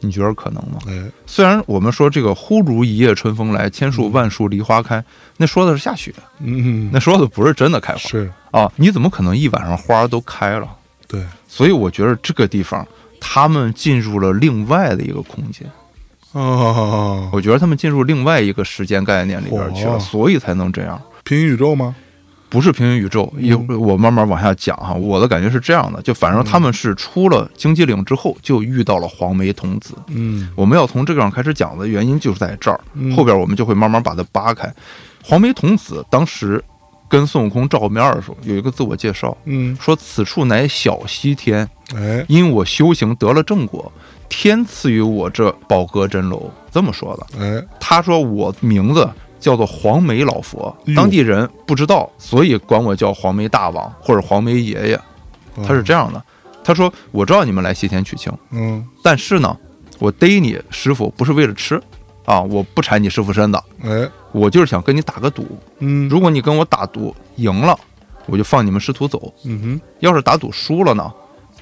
[0.00, 0.78] 你觉得可能吗？
[0.88, 5.04] 哎，虽然我们说这个“忽如一夜春风来，千树万树梨花开”，
[5.36, 8.72] 那说的是下雪，嗯，那说的不是真的开花是，啊！
[8.74, 10.68] 你怎么可能一晚上花都开了？
[11.06, 12.84] 对，所以我觉得这个地方，
[13.20, 15.68] 他们进入了另外的一个空间。
[16.32, 21.00] 哦，我觉得他们进入另外一个时间概念里边去了，嚯所以才能这样。
[21.24, 21.96] 平行宇宙吗？
[22.48, 24.92] 不是平行宇宙，一我慢慢往下讲哈。
[24.94, 29.94] 我的感觉是这样的，就反正他们是出了荆棘岭之后，就遇到了黄眉童子。
[30.08, 34.72] 嗯，我们要从这个上开始讲的原因就是在这儿，嗯后边我们就会慢慢把它扒开。
[35.24, 36.62] 黄眉童子当时
[37.08, 43.92] 跟孙悟空照面的时候，有一个自我介绍，嗯，说此处乃小西天，哎，因我修行得了正果，
[44.28, 46.50] 天赐予我这宝阁真楼。
[46.70, 47.40] 这么说的。
[47.40, 55.00] 哎，他说我名字叫做黄眉老佛当地人不知道，所以管我叫黄眉大王或者黄眉爷爷。
[55.64, 56.22] 他是这样的，
[56.62, 59.56] 他说我知道你们来西天取经，嗯，但是呢，
[59.98, 61.80] 我逮你师傅不是为了吃
[62.26, 65.46] 啊，我不缠你师傅身子，哎，我就是想跟你打个赌，
[65.78, 67.78] 嗯，如果你跟我打赌赢了，
[68.26, 71.10] 我就放你们师徒走；嗯哼，要是打赌输了呢，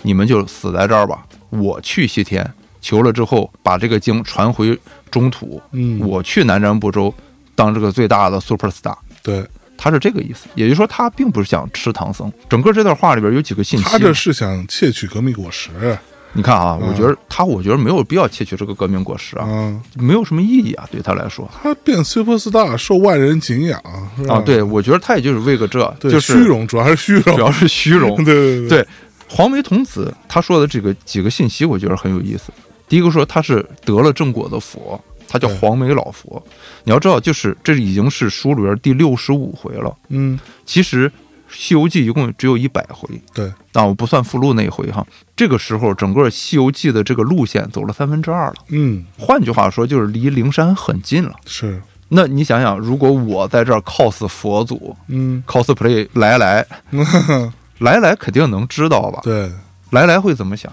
[0.03, 1.24] 你们就死在这儿吧。
[1.50, 2.44] 我去西天
[2.81, 4.77] 求了之后，把这个经传回
[5.11, 7.14] 中土，嗯，我去南瞻部洲
[7.55, 8.96] 当这个最大的 super star。
[9.22, 9.46] 对。
[9.77, 12.33] 他是这个意思，也就是说，他并不是想吃唐僧。
[12.48, 15.98] 整个这段话里边有几个信息，他这是想窃取革命果实
[16.35, 23.81] 你看啊，嗯我觉得他，我觉得没有必要窃取这个革命果实啊，啊，没有什么意义啊，对他来说他变 super star 受万人敬仰
[24.29, 28.35] 啊，对我觉得他也就是为个这，就是虚，荣，主要是虚荣，主要是虚荣 对。
[28.35, 28.88] 对对
[29.27, 32.53] 黄眉童子他说的这个几个信息，我觉得很有意思。
[32.87, 36.40] 第一个说他是得了正果的佛，他叫黄眉老佛。
[36.85, 39.92] 你要知道，就是这已经是书里边第六十五回了。
[40.09, 41.11] 嗯，其实
[41.55, 45.07] 西游记》一共只有一百回，对，啊，我不算附录那一回哈。
[45.37, 48.55] 这个时候，整个《西游记》的这个路线走了三分之二了。
[48.69, 51.35] 嗯，换句话说，就是离灵山很近了。
[51.47, 56.67] 是，那你想想，如果我在这儿 cos 佛祖嗯，cosplay 来来
[57.79, 59.21] 来来，肯定能知道吧？
[59.23, 59.51] 对，
[59.90, 60.73] 来来会怎么想？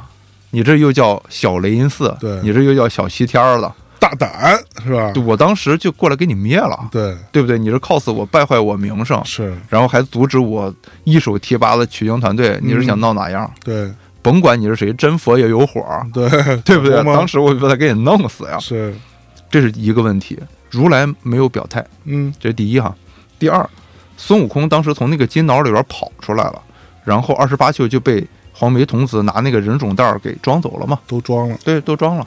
[0.53, 5.13] 你这又叫小雷音寺，对你这又叫小西天了，大胆是吧？
[5.27, 7.59] 我当时就过来给你灭了，对，对不对？
[7.59, 13.49] 你是 cos 我败坏我名声，是，然后还阻止我一手提拔的取经团队，你是想闹哪样？
[13.63, 13.91] 对，
[14.23, 16.27] 甭管你是谁，真佛也有火，对，
[16.65, 17.03] 对不对？
[17.03, 18.91] 当时我就把他给你弄死呀，是，
[19.51, 20.39] 这是一个问题。
[20.71, 22.95] 如来没有表态，嗯，这是第一哈。
[23.37, 23.69] 第二，
[24.17, 26.59] 孙悟空当时从那个金脑里边跑出来了，
[27.03, 30.97] 然后二十八宿就被黄眉童子拿那个人种袋儿给装走了嘛？
[31.05, 32.25] 都装了，对，都装了。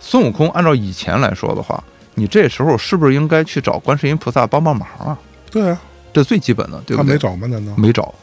[0.00, 1.82] 孙悟空按照以前来说的话，
[2.14, 5.16] 你这时候是不是应该去找观世音菩萨帮帮忙啊？
[5.50, 5.80] 对啊，
[6.12, 7.06] 这最基本的，对不对？
[7.06, 7.46] 他没找吗？
[7.46, 7.72] 难道？
[7.76, 8.14] 没找，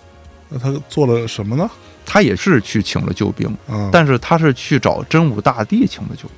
[0.49, 1.69] 那他做了什么呢？
[2.05, 6.31] 他也是去请了救兵，啊，但是他是去找真武大帝请的救兵。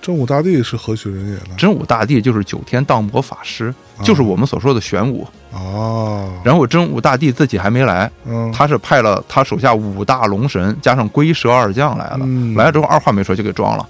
[0.00, 1.54] 真武大帝是何许人也呢？
[1.56, 5.24] 真武大帝就是九天荡魔法师，就是我们所说的玄武。
[5.52, 12.20] 哦，然后真武大帝自己还没来，嗯，他是派了他手下五大龙神加上龟蛇二将来了。
[12.22, 13.88] 嗯来了之后，二话没说就给装了。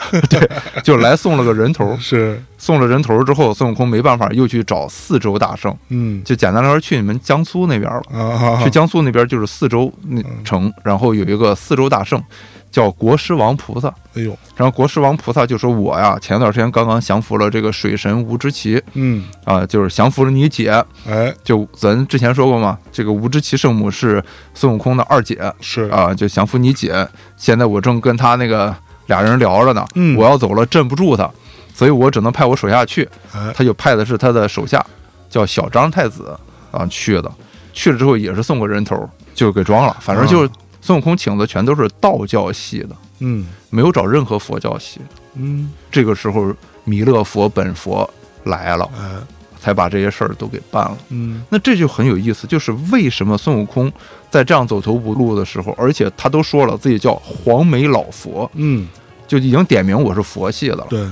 [0.28, 0.50] 对，
[0.82, 8.02] 就来送了个人头， 是，送了人头之后，孙悟空没办法，又去找四周大圣，嗯，就简单来说，去你们江苏那边了。
[8.18, 12.22] 啊，去江苏那边就是四周那城，然后有一个四周大圣，
[12.70, 13.88] 叫国师王菩萨。
[14.14, 20.70] 哎呦，然后国师王菩萨就说：“我呀，前段时间刚刚降服了这个水神吴之奇嗯，啊，就是降服了你姐。
[21.06, 24.22] 哎，就咱之前说过嘛，这个吴之奇圣母是
[24.54, 25.38] 孙悟空的二姐。
[25.60, 27.06] 是，啊，就降服你姐。
[27.36, 28.74] 现在我正跟他那个
[29.06, 31.30] 俩人聊着呢，嗯我要走了镇不住他，
[31.74, 33.08] 所以我只能派我手下去。
[33.34, 34.84] 哎，他就派的是他的手下，
[35.28, 36.38] 叫小张太子
[36.70, 37.30] 啊去的。
[37.72, 39.96] 去了之后也是送个人头，就给装了。
[40.00, 45.00] 反正就是孙悟空请的全都是道教系的，嗯，没有找任何佛教系。
[45.34, 46.50] 嗯，这个时候
[46.84, 48.08] 弥勒佛本佛
[48.44, 49.22] 来了，嗯，
[49.60, 50.96] 才把这些事儿都给办了。
[51.10, 53.92] 嗯，那这就很有意思，就是为什么孙悟空
[54.36, 58.86] 在这样走投无路的时候，而且他都说了自己叫黄眉老佛，嗯，
[59.26, 60.86] 就已经点名我是佛系的了。
[60.90, 61.08] 对，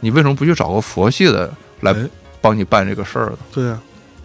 [0.00, 2.08] 你为什么不去找个佛系的来哎
[2.40, 3.38] 帮你办这个事儿呢？
[3.52, 3.78] 对呀，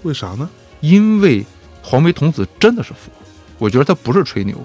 [0.04, 0.49] 为啥呢？
[0.80, 1.45] 因为
[1.84, 3.12] 黄眉童子真的是佛，
[3.58, 4.56] 我觉得他不是吹牛，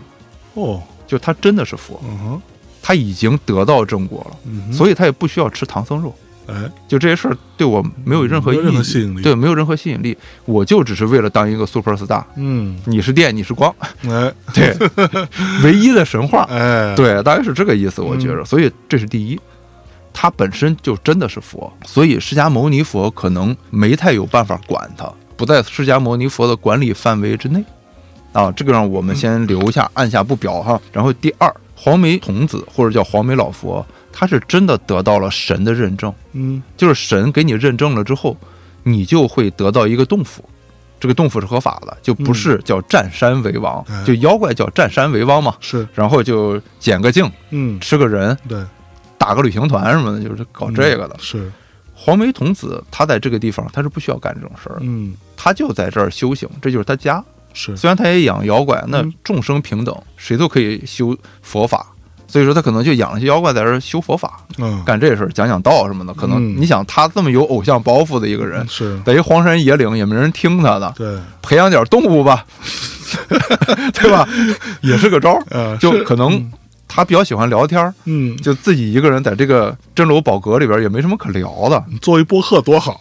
[0.54, 2.42] 哦，就他真的是佛，嗯哼，
[2.80, 6.14] 他已经得到正果了，嗯，所以他也不需要吃唐僧肉。
[6.46, 9.22] 哎，就这些事儿对我没有任何意义，吸引力。
[9.22, 10.16] 对，没有任何吸引力。
[10.44, 13.74] 我就只是为了当一个 super star，嗯，你是电，你是光，
[14.08, 14.76] 哎， 对，
[15.62, 18.44] 唯一的神话， 哎，，对，大概是这个意思，我觉着。
[18.44, 19.40] 所以这是第一，
[20.12, 27.64] 他本身就真的是佛，所以释迦牟尼佛可能没太有办法管他，不在释迦牟尼佛的管理范围之内。
[28.32, 30.80] 啊，这个让我们先留下，按下不表哈。
[30.92, 38.36] 然后第二，黄眉童子或者叫黄眉老佛，他是真的得到了神的认证，嗯，就是神给你认证了之后，
[38.84, 40.48] 你就会得到一个洞府。
[41.00, 44.04] 这个洞府是合法的，就不是叫占山为王，哎。
[44.04, 45.54] 就妖怪叫占山为王嘛。
[45.60, 48.64] 是，然后就捡个镜，嗯，吃个人，对，
[49.18, 51.16] 打个旅行团什么的，就是搞这个的。
[51.18, 51.52] 是，
[51.92, 57.22] 黄眉童子他在这个地方，他是不需要干这种事儿，嗯，他就在这儿修行，这就是他家。
[57.52, 59.12] 是，虽然他也养妖怪，那嗯。
[59.22, 61.86] 众生平等，谁都可以修佛法，
[62.26, 66.12] 所以说他可能就养了些妖怪在这儿修佛法，嗯，干这事儿，讲讲道什么的。
[66.14, 72.44] 可能嗯你想，他这么有偶像包袱的一个人，是，在一荒山野岭也没人听他的，对，培养点动物吧，
[73.94, 74.28] 对吧？
[74.82, 75.42] 也是个招儿。
[75.50, 76.50] 呃，就可能
[76.94, 83.00] 他比较喜欢聊天儿，嗯，就自己一个人在这个真楼宝阁里边也没什么可聊的，做一播客多好，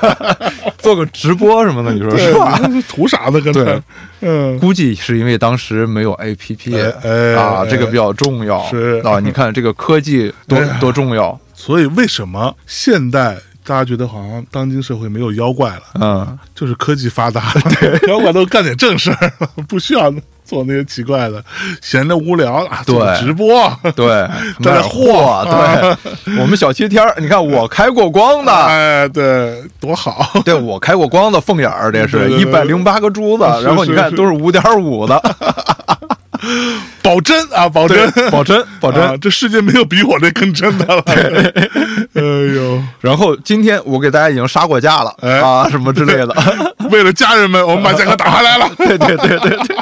[0.78, 2.58] 做个直播什么的，你说是吧？？
[2.88, 3.40] 图啥呢？
[3.40, 3.82] 跟对，
[4.20, 8.66] 嗯，估计是因为当时没有 A P P 哎哎啊，哎这个比较重要。
[8.70, 11.38] 是啊，你看这个科技多多重要。
[11.54, 15.82] 所以为什么现代大家觉得好像当今社会没有妖怪了？
[16.00, 17.62] 嗯，就是科技发达了，
[18.08, 19.32] 妖怪都干点正事儿，
[19.68, 20.12] 不需要
[20.52, 21.42] 做那些奇怪的，
[21.80, 22.94] 闲着无聊啊，对。
[23.18, 24.06] 直播，对，
[24.62, 25.46] 在那卖货
[26.26, 28.52] 对， 我们小七天儿，你看我开过光的。
[28.52, 34.16] 哎，对，多好， 对我开过光的凤眼儿，这是一百零八个珠子，然后你看是。
[34.16, 35.18] 都是五点五的，
[37.02, 39.02] 保真啊，保真，，保真保真。
[39.02, 41.02] 啊，这世界没有比我这更真的了。
[41.06, 42.20] 哎
[42.54, 45.38] 呦，然后今天我给大家已经杀过价了、哎。
[45.40, 46.36] 啊，什么之类的。
[46.90, 48.68] 为了家人们，我们把价格打下来了。
[48.76, 49.76] 对对对对对，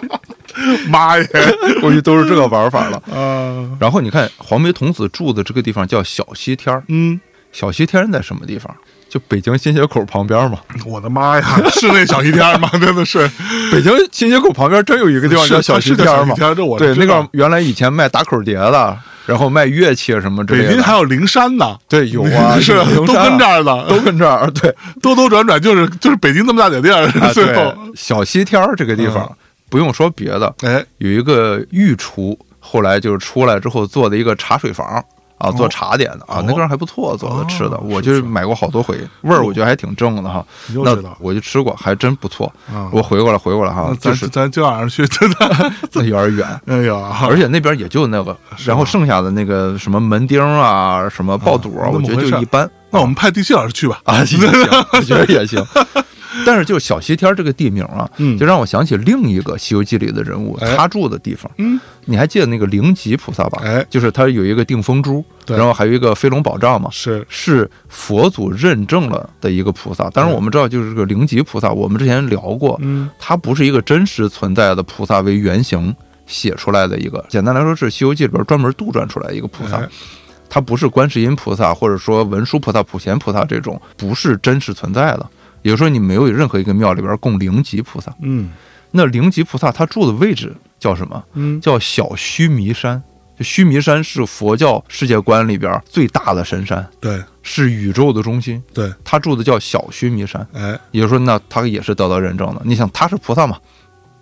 [0.89, 1.29] 妈耶！
[1.81, 3.03] 估计都是这个玩法了。
[3.13, 7.21] 啊，然后你看黄眉童子住的这个地方叫小西天儿，嗯，
[7.53, 8.75] 小西天在什么地方？
[9.09, 10.61] 就北京新街口旁边嘛。
[10.87, 12.71] 我的妈呀，是那小西天吗？
[12.81, 13.29] 真的是，
[13.73, 16.37] 北京新街口旁边真有一个地方叫小西天嘛？
[16.39, 18.97] 这我对，那个原来以前卖打口碟的，
[19.27, 20.69] 然后卖乐器什么之类的。
[20.69, 22.73] 北京还有灵山呢，对，有啊， 是
[23.05, 24.49] 都跟这儿的，都跟这儿。
[24.53, 27.11] 对，兜兜转转就是就是北京这么大点地儿。
[27.35, 29.29] 最后，小西天这个地方
[29.71, 35.03] 不用说别的，哎，有一个御厨，后来就是出来之后做的一个茶水房。
[35.41, 40.45] 啊，做茶点的啊，那地儿还不错，做的吃的，我就买过好多回，味儿我觉得还挺正的哈。
[40.85, 42.53] 那我就吃过，还真不错。
[42.93, 46.47] 我回过来，回过来哈，就是咱今晚上去，真 的那有点远。
[46.69, 52.71] 哎呀，而且那边也就那个，然后剩下的那个什么门钉啊，什么爆肚啊，我觉得就一般。
[52.91, 53.99] 那我们派地气老师去吧。
[54.05, 54.39] 啊，行，
[54.93, 55.65] 我觉得也行。
[56.47, 58.09] 但是就小西天这个地名啊，
[58.39, 61.51] 就让我想起另一个《西游记》里的人物，他住的地方。
[61.59, 63.61] 嗯，你还记得那个灵吉菩萨吧？
[63.65, 66.89] 哎，就是他有一个定风珠，然后还有一个飞龙宝杖嘛。
[66.93, 70.09] 是是佛祖认证了的一个菩萨。
[70.11, 75.95] 当然我们知道，就是这个灵吉菩萨，我们之前聊过，嗯，他不是一个真实存在的菩萨为原型
[76.27, 77.25] 写出来的一个。
[77.29, 79.83] 简单来说，是《西游记》里边专门杜撰出来一个菩萨，
[80.49, 85.29] 它不是观世音菩萨或者说文殊菩萨、普贤菩萨这种，不是真实存在的。
[85.63, 88.15] 也就是说，你没有任何一个庙里边供灵吉菩萨。
[88.21, 88.51] 嗯，
[88.93, 91.23] 那灵吉菩萨他住的位置叫什么？
[91.35, 93.03] 嗯，叫小须弥山。
[93.39, 98.63] 就须弥山是佛教世界观里边最大的神山，对，是宇宙的中心。
[98.75, 100.47] 对，他住的叫小须弥山。
[100.53, 102.61] 哎，也就是说，那他也是得到认证的。
[102.67, 103.57] 你想，他是菩萨嘛？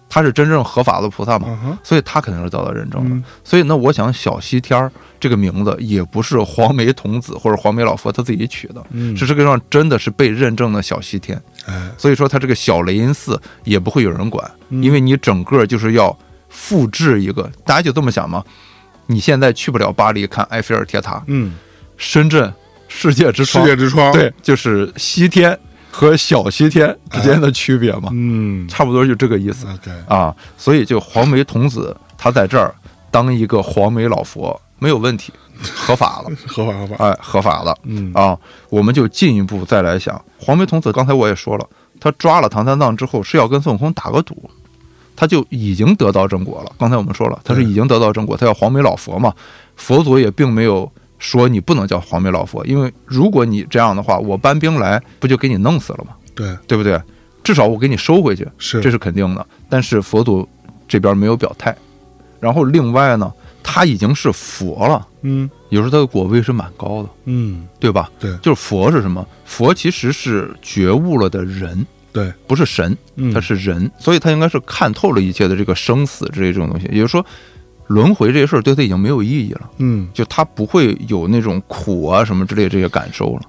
[0.09, 1.79] 他是真正合法的菩萨嘛？
[1.83, 3.27] 所以他肯定是得到认证的。
[3.45, 4.91] 所以，那我想小西天儿
[5.21, 8.83] 这个名字也不是黄眉童子或者黄眉老佛他自己取的，
[9.17, 11.41] 是这个上真的是被认证的小西天。
[11.67, 16.17] 哎，所以说他这个小雷音寺也不会有人管，因为你整个就是要
[16.49, 18.43] 复制一个，大家就这么想嘛。
[19.07, 21.55] 你现在去不了巴黎看埃菲尔铁塔，嗯，
[21.97, 22.53] 深圳
[22.89, 25.59] 世界之窗，世界之窗，对，就是西天。
[25.91, 29.67] 和小西天之间的区别嘛，嗯，差不多就这个意思
[30.07, 30.35] 啊。
[30.57, 32.75] 所以就黄眉童子他在这儿
[33.11, 41.67] 当一个黄眉老佛没有问题， 合法了，合法合法，哎，合法了，嗯啊，我们就进一步再来想，黄眉童子刚才我也说了，
[41.99, 44.49] 他抓了唐三藏之后是要跟孙悟空打个赌，
[45.17, 46.73] 他就已经得到正果了。
[46.79, 49.35] 刚才我们说了，他是已经得到正果，他叫黄眉老佛嘛，
[49.75, 50.91] 佛祖也并没有。
[51.19, 56.13] 说你不能叫黄眉老佛，因为如果你这样的话，我搬兵来不就给你弄死了吗？
[56.35, 57.01] 对，对不对？
[57.43, 59.45] 至少我给你收回去，是这是肯定的。
[59.69, 60.49] 但是佛祖
[60.87, 61.75] 这边没有表态。
[62.39, 68.11] 然后另外呢，他已经是佛了，嗯，有时候他的果位是蛮高的，嗯，对吧？
[68.21, 69.27] 对，就是佛是什么？
[69.45, 72.97] 佛其实是觉悟了的人，对，不是神，
[73.35, 77.25] 他是人，所以他应该是看透了一切的这个生死之类这种东西，也就是说。
[77.89, 83.43] 轮回这些事儿对他已经没有意义了，嗯，就他不会有那种苦啊什么之类这些感受了，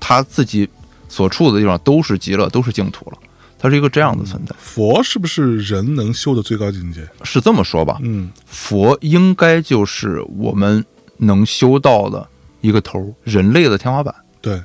[0.00, 0.68] 他自己
[1.08, 3.18] 所处的地方都是极乐，都是净土了，
[3.58, 4.56] 他是一个这样的存在。
[4.58, 7.06] 佛是不是人能修的最高境界？
[7.22, 10.84] 是这么说吧，嗯，佛应该就是我们
[11.18, 12.26] 能修到的
[12.60, 14.14] 一个头，人类的天花板。
[14.40, 14.60] 对。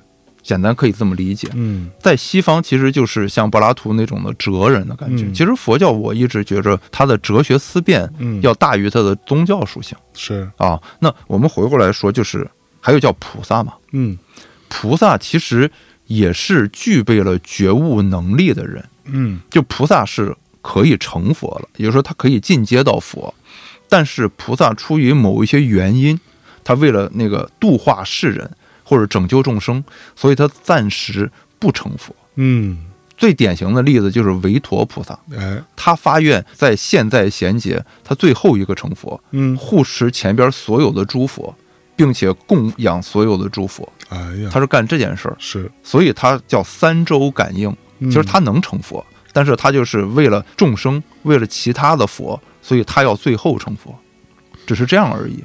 [0.49, 5.31] 简单可以这么理解，嗯，在西方其实就是像柏拉图那种的哲人的感觉。
[5.31, 9.95] 其实佛教我一直觉着它的哲学思辨要大于它的宗教属性。
[10.15, 10.49] 是。
[10.57, 12.49] 啊，那我们回过来说，就是
[12.81, 14.17] 还有叫菩萨嘛，嗯，
[14.69, 15.69] 菩萨其实
[16.07, 23.31] 也是具备了觉悟能力的人，嗯，就菩萨是可以成佛了，也就是说他可以进阶到佛，
[23.87, 26.19] 但是菩萨出于某一些原因，
[26.63, 28.49] 他为了那个度化世人。
[28.89, 29.83] 或者拯救众生，
[30.15, 32.15] 所以他暂时不成佛。
[32.37, 32.75] 嗯，
[33.15, 35.13] 最典型的例子就是韦陀菩萨。
[35.37, 39.21] 哎，他发愿在现在贤劫，他最后一个成佛。
[39.29, 41.53] 嗯，护持前边所有的诸佛，
[41.95, 43.87] 并且供养所有的诸佛。
[44.09, 45.35] 哎呀，他是干这件事儿。
[45.37, 47.71] 是，所以他叫三周感应。
[47.99, 53.93] 其实他能成佛，但是他就是为了众生，为了其他的佛，所以他要最后成佛，
[54.65, 55.43] 只是这样而已。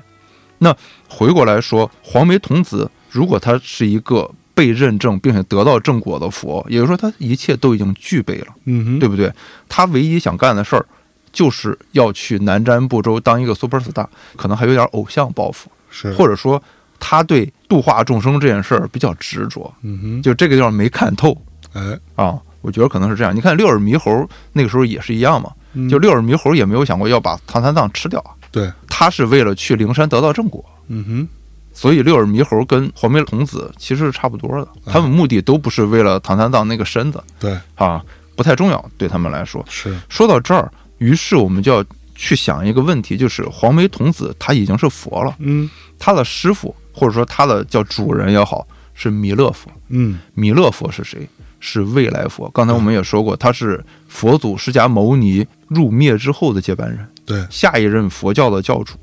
[0.58, 0.74] 那
[1.06, 2.90] 回过来说，黄眉童子。
[3.14, 9.32] 如果他是一个被认证并且得到正果的佛，也就是说他一切都已经具备了，嗯哼，对不对？
[9.68, 10.84] 他唯一想干的事儿
[11.32, 14.06] 就是要去南瞻部洲当一个 super star，
[14.36, 16.12] 可能还有点偶像包袱，是。
[16.14, 16.60] 或者说
[16.98, 21.36] 他对度化众生这件事儿比较执着，嗯哼，就这个地方没看透，
[21.72, 21.96] 哎。
[22.16, 23.34] 啊，我觉得可能是这样。
[23.34, 25.52] 你看六耳猕猴那个时候也是一样嘛，
[25.88, 31.28] 就六耳猕猴也没有想过要把唐三藏吃掉啊，对，他是为了去灵山得到正果，嗯哼。
[31.74, 38.02] 所以六耳猕猴跟黄眉童子其实是差不多的，他们目的都不是为了唐三藏那个身子，对啊，
[38.34, 39.62] 不太重要对他们来说。
[39.68, 45.68] 是说到这儿，于是我们就要去想一个问题，就是黄眉童子他已经是佛了，嗯，
[45.98, 49.70] 他的师傅或者说他的叫主人也好，是弥勒佛。
[49.88, 51.28] 嗯弥勒佛是谁？
[51.60, 52.50] 是未来佛。
[52.50, 58.94] 刚才我们也说过，他是佛祖释迦牟尼入灭之后的接班人，对，下一任佛教的教主，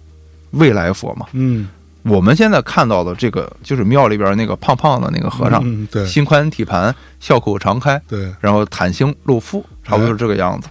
[0.52, 1.26] 未来佛嘛。
[1.32, 1.68] 嗯
[2.04, 6.06] 我们现在看到的这个，就是庙里边那个胖胖的那个和尚，嗯对。
[6.06, 10.68] 心宽体盘，笑口常开，对，然后袒胸露腹，差不多是这个样子。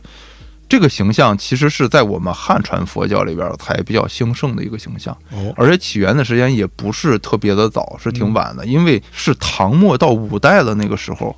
[0.68, 5.52] 这个形象其实是在我们汉传佛教里边才比较兴盛的一个形象，哦。
[5.56, 11.34] 而且起源的时间也不是特别的早，是挺晚的，因为是唐末到五代的那个时候，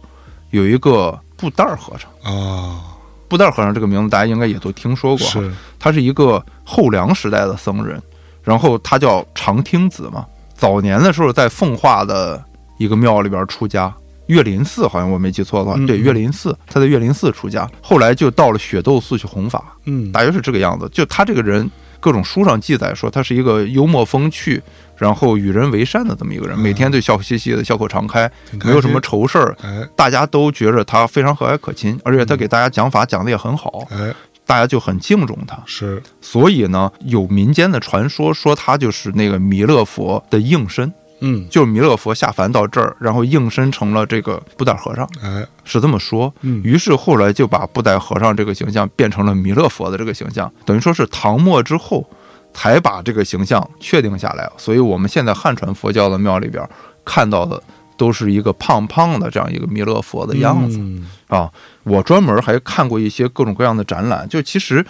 [0.51, 2.11] 有一个布袋和尚。
[2.23, 2.83] 啊，
[3.27, 8.03] 布袋和尚这个名字大家应该也都听说过，是，他是一个后梁时代的僧人，
[8.43, 10.27] 然后他叫常听子嘛。
[10.55, 12.43] 早年的时候在奉化的
[12.79, 13.93] 一个庙里边出家，
[14.27, 20.89] 岳林寺好像我没记错的话，对，岳林寺，他在岳林寺出家，后来就到了雪窦寺去弘法，嗯大约是这个样子。
[20.93, 21.69] 就他这个人，
[21.99, 24.63] 各种书上记载说他是一个幽默风趣，
[24.97, 28.31] 然后与人为善的这么一个人，每天都笑嘻嘻的，笑口常开
[28.65, 29.57] 没有什么愁事儿。
[29.63, 34.15] 哎大家都觉着他非常和蔼可亲，而且他给大家讲法讲的也很好，哎
[34.47, 35.59] 大家就很敬重他。
[35.67, 46.33] 是，所以呢，有民间的传说说他就是那个弥勒佛的应身，嗯就是弥勒佛下凡到这儿，然后应身成了这个布袋和尚，哎是这么说。
[46.41, 52.05] 嗯于是后来就把布袋和尚这个形象变成了弥勒佛的这个形象，等于说是唐末之后
[52.53, 54.51] 才把这个形象确定下来。
[54.59, 56.69] 所以我们现在汉传佛教的庙里边
[57.05, 57.63] 看到的
[58.03, 60.77] 都是一个胖胖的这样一个弥勒佛的样子。
[60.81, 61.49] 嗯啊，
[61.85, 64.29] 我专门还看过一些各种各样的展览。
[64.29, 64.85] 就其实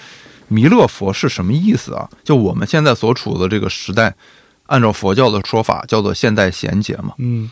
[0.49, 2.09] 弥勒佛是什么意思啊？
[2.25, 4.15] 就我们现在所处的这个时代，
[4.65, 7.13] 按照佛教的说法叫做现代贤劫嘛。
[7.19, 7.51] 嗯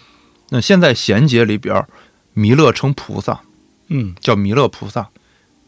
[0.48, 1.84] 那现在贤劫里边，
[2.32, 3.38] 弥勒称菩萨，
[3.88, 5.08] 嗯叫弥勒菩萨，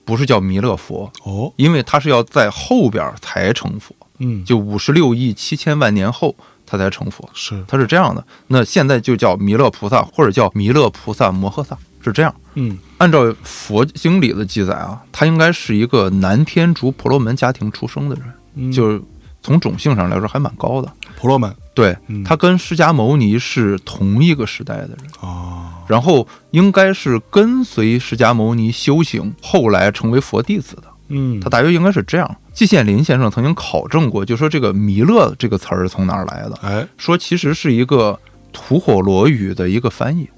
[0.06, 6.34] 不是叫弥勒佛，哦因为他是要在后边才成佛，嗯就五十六亿七千万年后
[6.72, 7.28] 他才成佛。
[7.34, 12.34] 是他是这样的，那现在就叫弥勒菩萨，或者叫弥勒菩萨摩诃萨，是这样。
[12.54, 19.02] 嗯按照佛经里的记载啊，他应该是一个南天竺婆罗门家庭出生的人，嗯就是
[19.42, 20.90] 从种姓上来说还蛮高的。
[21.16, 30.84] 婆罗门对嗯他跟释迦牟尼是同一个时代的人，啊然后应该是跟随释迦牟尼修行，后来成为佛弟子的。
[31.08, 32.36] 嗯他大约应该是这样。
[32.52, 38.18] 季羡林先生曾经考证过，就说这个弥勒这个词儿从哪儿来的，哎说其实是一个
[38.52, 40.28] 吐火罗语的一个翻译，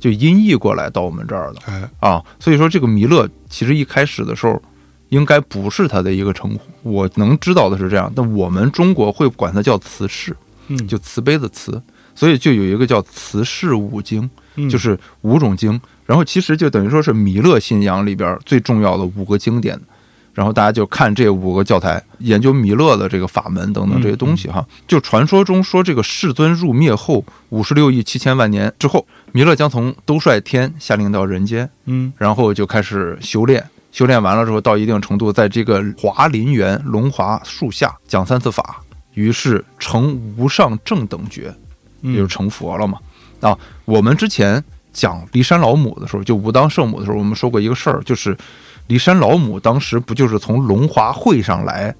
[0.00, 1.60] 就音译过来到我们这儿的。
[1.66, 4.60] 哎啊，所以说这个弥勒其实一开始的时候，
[5.10, 6.60] 应该不是他的一个称呼。
[6.90, 10.34] 我能知道的是这样，但我们中国会管它叫慈氏，
[10.68, 11.80] 嗯就慈悲的慈，
[12.14, 15.78] 所以就有一个叫慈氏五经，嗯就是五种经。
[16.06, 19.78] 然后其实就等于说是弥勒信仰里边最重要的五个经典。
[20.34, 24.66] 然后大家就看这五个教材，研究弥勒的这个法门等等这些东西哈。
[24.86, 33.64] 就传说中说，这个世尊入灭后五十六亿七千万年之后，弥勒将从兜率天下令到人间，嗯然后就开始修炼。
[33.90, 41.54] 修炼完了之后，到一定程度，在这个华林园龙华树下讲三次法，于是成无上正等觉，
[42.00, 42.98] 也就是成佛了嘛。
[43.42, 44.64] 啊，我们之前
[44.94, 48.34] 讲骊山老母的时候，就武当圣母的时候，我们说过一个事儿，就是
[48.88, 51.94] 骊山老母当时不就是从龙华会上来？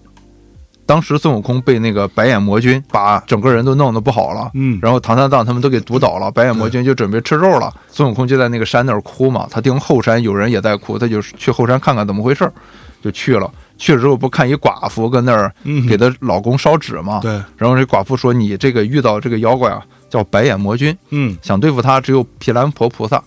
[0.85, 7.73] 当时孙悟空被那个白眼魔君把整个人都弄得不好了，嗯然后唐三藏他们都给毒倒了，白眼魔君就准备吃肉了。
[7.89, 12.53] 孙悟空就在那个山那儿哭嘛，他听后山有人也在哭，他就去后山看看怎么回事儿，
[13.01, 13.51] 就去了。
[13.79, 23.23] 去了之后不看一寡妇跟那儿嗯给她老公烧纸嘛，对然后这寡妇说：“你这个遇到这个妖怪啊，叫白眼魔君，嗯想对付他只有毗蓝婆菩萨，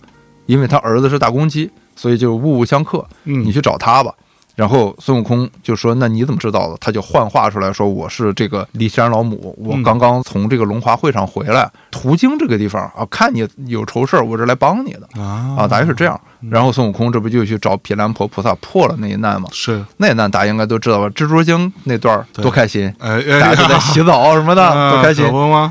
[0.46, 3.04] 因为他儿子是大公鸡，所以就物物相克。
[3.24, 4.14] 嗯你去找他吧。”
[4.56, 16.18] 然后孙悟空就说：“那你怎么知道的？”他就幻化出来说：“我是这个骊山老母，我嗯刚刚从这个龙华会上回来，途经这个地方啊，看你有愁事儿，我是来帮你的啊啊，大约是这样。”
[16.50, 19.46] 然后孙悟空这不就去找毗蓝婆菩萨破了那一难吗？
[19.52, 21.08] 是那一难大家应该都知道吧？
[21.10, 25.26] 蜘蛛精那段多开心，哎哎 大家就在洗澡什么的， 啊多开心？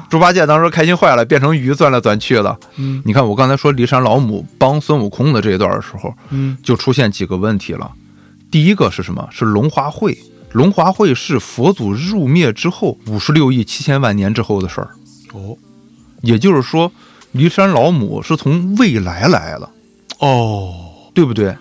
[0.10, 2.56] 猪八戒当时开心坏了，变成鱼钻来钻去的。
[2.78, 7.90] 嗯你看我刚才说骊山老母帮孙悟空的这一段的时候，嗯就出现几个问题了。
[8.56, 9.28] 第一个是什么？
[9.34, 10.18] 是龙华会。
[10.54, 14.90] 龙华会是佛祖入灭之后五十六亿七千万年之后的事儿，
[15.34, 15.58] 哦
[16.22, 16.90] 也就是说，
[17.34, 19.70] 骊山老母是从未来来了，
[20.20, 21.54] 哦对不对？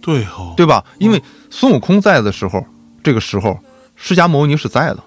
[0.00, 0.84] 对哦对吧？
[1.00, 1.20] 因为
[1.50, 2.64] 孙悟空在的时候，
[3.02, 3.58] 这个时候
[3.96, 5.02] 释迦牟尼是在的，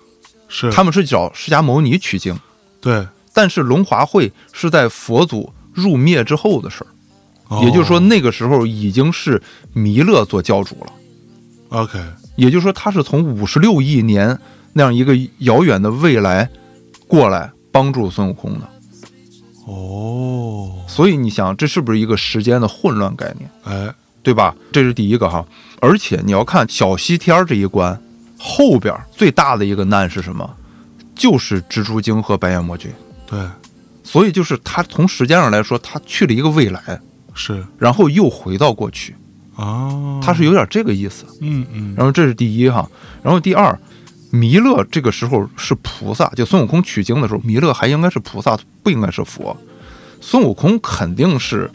[0.50, 2.38] 是他们是找释迦牟尼取经，
[2.82, 6.88] 对，但是龙华会是在佛祖入灭之后的事儿。
[7.48, 9.42] 哦也就是说，那个时候已经是
[9.72, 10.92] 弥勒做教主了。
[11.70, 12.00] OK
[12.36, 14.38] 也就是说，他是从五十六亿年
[14.74, 16.50] 那样一个遥远的未来
[17.08, 18.70] 过来，帮助孙悟空的。
[19.68, 24.56] 哦，所以你想，这是不是一个时间的混乱概念，哎，对吧？
[24.72, 25.46] 这是第一个哈。
[25.80, 28.00] 而且你要看小西天这一关
[28.38, 30.48] 后边最大的一个难是什么？
[31.16, 32.92] 就是蜘蛛精和白眼魔君。
[33.26, 33.40] 对，
[34.04, 37.00] 所以就是他从时间上来说，他去了一个未来，
[37.34, 39.16] 是然后又回到过去，
[39.56, 41.26] 啊，他是有点这个意思。
[41.42, 42.90] 嗯嗯，然后这是第一哈，
[43.24, 43.78] 然后第二，
[44.32, 49.56] 弥勒这个时候是菩萨，就孙悟空取经的时候，弥勒还应该是菩萨，不应该是佛。
[50.22, 51.70] 孙悟空肯定是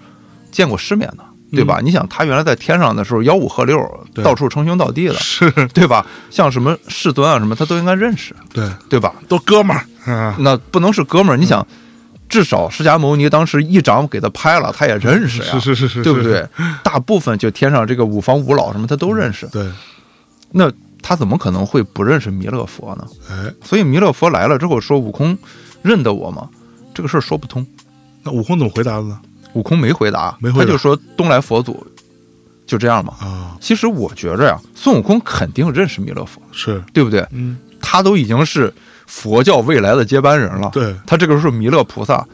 [0.51, 1.81] 见过世面的，对吧？
[1.83, 3.79] 你想他原来在天上的时候，吆五喝六，
[4.25, 6.05] 到处称兄道弟的，是，对吧？
[6.31, 9.15] 像什么世尊啊什么，他都应该认识，对，对吧？
[9.29, 11.65] 都哥们儿啊，那不能是哥们儿，你想，
[12.31, 16.49] 至少释迦牟尼当时一掌给他拍了，他也认识呀，是是是是，对不对？
[16.83, 19.47] 大部分就天上这个五方五老什么，他都认识。
[19.49, 19.69] 对，
[20.53, 20.73] 那
[21.03, 23.07] 他怎么可能会不认识弥勒佛呢？
[23.29, 25.37] 哎，所以弥勒佛来了之后说：“悟空
[25.83, 26.49] 认得我吗？”
[26.95, 27.67] 这个事儿说不通。
[28.23, 29.21] 那悟空怎么回答的呢？
[29.55, 31.85] 悟空没回答，没回答他就说：“东来佛祖，
[32.67, 33.15] 就这样嘛。
[33.21, 37.27] 啊，”其实我觉着呀，孙悟空肯定认识弥勒佛，是，对不对？
[37.33, 38.73] 嗯，他都已经是
[39.11, 40.71] 佛教未来的接班人了。
[40.73, 42.25] 对，他这个时候弥勒菩萨，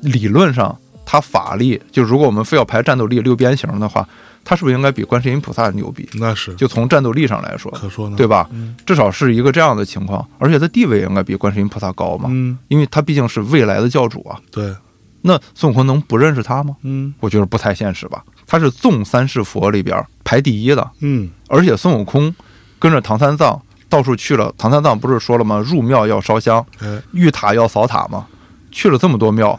[0.00, 4.08] 理论上他法力，就如果我们非要排战斗力六边形的话，
[4.42, 6.08] 他是不是应该比观世音菩萨牛逼？
[6.14, 8.48] 那是，就从战斗力上来说，可说呢，对吧？
[8.50, 14.40] 嗯至少是一个这样的情况，而且他地位应该比观世音菩萨高嘛，嗯，因为他毕竟是未来的教主啊。
[14.50, 14.74] 对，
[15.20, 16.74] 那孙悟空能不认识他吗？
[16.82, 18.24] 嗯我觉得不太现实吧。
[18.46, 22.34] 他是纵三世佛里边排第一的，嗯，而且孙悟空
[22.78, 24.52] 跟着唐三藏到处去了。
[24.58, 25.58] 唐三藏不是说了吗？
[25.66, 28.26] 入庙要烧香，哎，遇塔要扫塔嘛。
[28.70, 29.58] 去了这么多庙，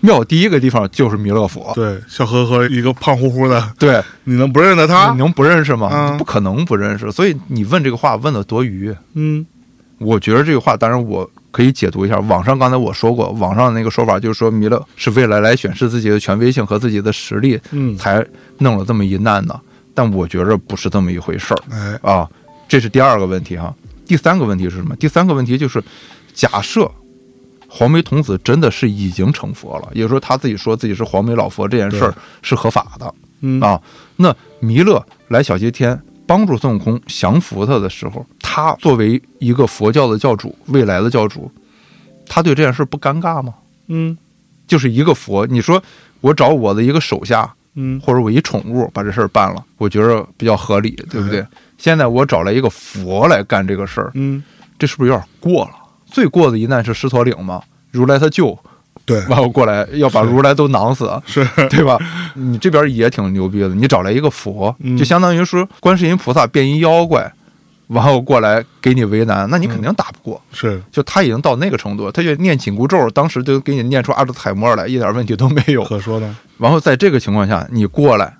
[0.00, 1.70] 庙第一个地方就是弥勒佛。
[1.74, 5.18] 对，笑呵呵一个胖乎乎的，对，你能不认得他你？
[5.18, 5.90] 能不认识吗？
[5.92, 7.12] 嗯不可能不认识。
[7.12, 8.94] 所以你问这个话问的多余。
[9.12, 9.44] 嗯，
[9.98, 12.18] 我觉得这个话，当然我可以解读一下。
[12.20, 18.26] 网上刚才我说过，网上那个说法就是说，弥勒是为了来显示自己的权威性和自己的实力，嗯才
[18.58, 19.60] 弄了这么一难的。
[19.92, 22.26] 但我觉着不是这么一回事儿哎，啊。
[22.70, 23.74] 这是第二个问题哈。
[24.06, 24.94] 第三个问题是什么？
[24.94, 25.82] 第三个问题就是，
[26.32, 26.88] 假设
[27.68, 33.80] 黄眉童子真的是已经成佛了，也就是说他自己说自己是黄眉老佛这件事儿是合法的嗯啊。
[34.16, 41.50] 那弥勒来小西天帮助孙悟空降服他的时候，他作为一个佛教的教主，未来的教主，
[42.26, 43.52] 他对这件事不尴尬吗？
[43.88, 44.16] 嗯
[44.68, 45.82] 就是一个佛，你说
[46.20, 51.44] 我找我的一个手下，嗯，或者我一宠物把这事儿办了，我觉着比较合理，对不对？
[51.80, 54.42] 现在我找来一个佛来干这个事儿，嗯，
[54.78, 55.70] 这是不是有点过了？
[56.04, 58.58] 最过的一难是狮驼岭嘛，如来他舅，
[59.06, 61.98] 对，完后过来要把如来都囊死，是，对吧？
[62.34, 64.94] 你这边也挺牛逼的，你找来一个佛，嗯。
[64.94, 67.32] 就相当于说观世音菩萨变一妖怪，
[67.88, 70.38] 然后过来给你为难，那你肯定打不过。
[70.52, 75.82] 是，就他已经到那个程度，他就念紧箍咒，当时就给你念出阿兹海默来，一点问题都没有。
[75.84, 78.36] 可说呢，然后在这个情况下，你过来，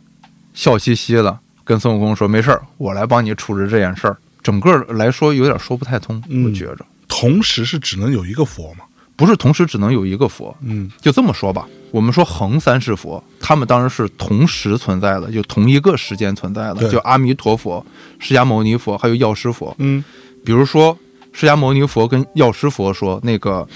[0.53, 1.39] 笑嘻嘻的
[1.71, 8.81] 跟孙悟空说：“没事儿，我来帮你处置这件事儿。”整个来说有点说不太通，嗯我觉着同时是只能有一个佛吗，
[9.15, 10.53] 不是同时只能有一个佛。
[10.63, 17.87] 嗯就这么说吧，我们说横三世佛，他们当然是同时存在的，就同一个时间存在的，对就阿弥陀佛、
[18.19, 19.73] 释迦牟尼佛还有药师佛。
[19.79, 20.03] 嗯
[20.45, 20.99] 比如说，
[21.33, 23.69] 释迦牟尼佛跟药师佛说：“那个，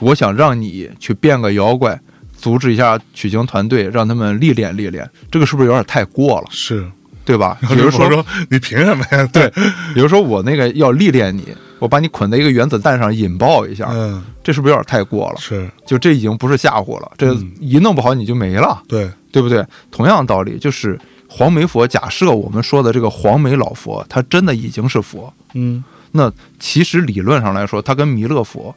[0.00, 1.98] 我想让你去变个妖怪，
[2.36, 6.90] 阻止一下取经团队，让他们历练历练。”这个是不是有点太过了，是，
[7.28, 7.58] 对吧？
[7.68, 9.22] 比如说，说你凭什么呀？
[9.30, 9.50] 对，
[9.92, 11.44] 比如说我那个要历练你，
[11.78, 15.36] 我把你捆在一个原子弹上引爆一下，嗯，这是不是有点太过了？
[15.38, 19.62] 是就这已经不是吓唬了，这嗯一弄不好你就没了，对，对不对？
[19.90, 20.98] 同样道理，就是
[21.28, 28.74] 黄眉佛，假设我们说的这个黄眉老佛，他真的已经是佛，嗯那其实理论上来说，他跟弥勒佛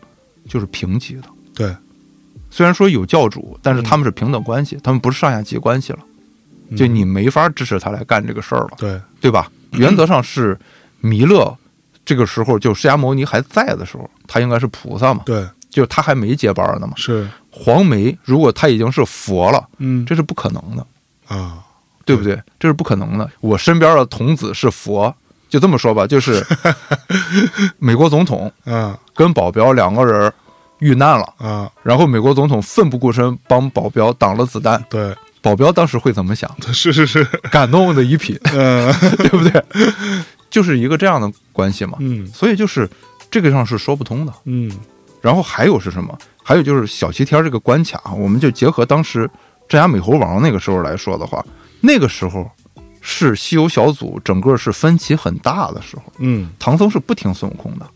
[0.49, 1.23] 就是平级的。
[1.55, 1.73] 对，
[2.49, 5.99] 虽然说有教主，但是嗯他们是平等关系，他们不是上下级关系了。
[6.77, 9.49] 就你没法支持他来干这个事儿了，对，对吧？
[9.71, 10.57] 原则上是
[10.99, 11.55] 弥勒
[12.03, 16.93] 这个时候，就释迦牟尼还在的时候，他应该是菩萨嘛，对，就他还没接班呢嘛。
[16.95, 20.05] 是，黄梅如果他已经是佛了，嗯。
[20.05, 20.85] 这是不可能的，
[21.27, 21.59] 啊，
[22.05, 22.41] 对不对？
[22.59, 23.29] 这是不可能的。
[23.39, 25.13] 我身边的童子是佛，
[25.47, 26.45] 就这么说吧，就是
[27.79, 28.97] 美国总统啊。
[29.13, 30.33] 跟保镖两个人
[30.79, 36.49] 遇难了，啊，然后美国总统奋不顾身帮保镖挡了子弹，对，保镖当时会怎么想？
[36.73, 39.63] 是是是，感动的一品，嗯 对不对？
[40.49, 41.97] 就是一个这样的关系嘛。
[41.99, 42.89] 嗯所以就是
[43.29, 44.33] 这个上是说不通的。
[44.45, 44.71] 嗯
[45.21, 46.17] 然后还有是什么？
[46.43, 49.29] 还有就是小齐天这个关卡，我们就结合当时
[49.69, 51.45] 镇压美猴王那个时候来说的话，
[51.79, 52.49] 那个时候
[52.99, 57.87] 是西游小组整个是分歧很大的时候，嗯，唐僧是不听孙悟空的，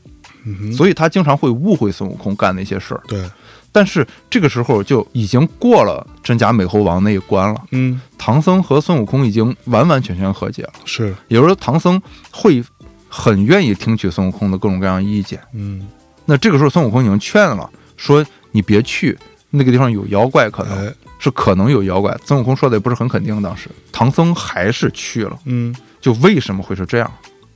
[0.45, 3.01] 嗯，所以他经常会误会孙悟空干那些事儿。
[3.07, 3.27] 对，
[3.75, 10.71] 但是这个时候就已经过了真假美猴王那一关了，嗯，唐僧和孙悟空已经完完全全和解了。
[10.85, 12.01] 是，也就是说，唐僧
[12.31, 12.63] 会
[13.09, 15.37] 很愿意听取孙悟空的各种各样意见。
[15.53, 15.85] 嗯，
[16.23, 19.17] 那这个时候，孙悟空已经劝了，说你别去
[19.49, 22.17] 那个地方有妖怪，可能哎，是可能有妖怪。
[22.23, 25.37] 孙悟空说的也不是很肯定，当时唐僧还是去了。
[25.43, 27.11] 嗯就为什么会是这样？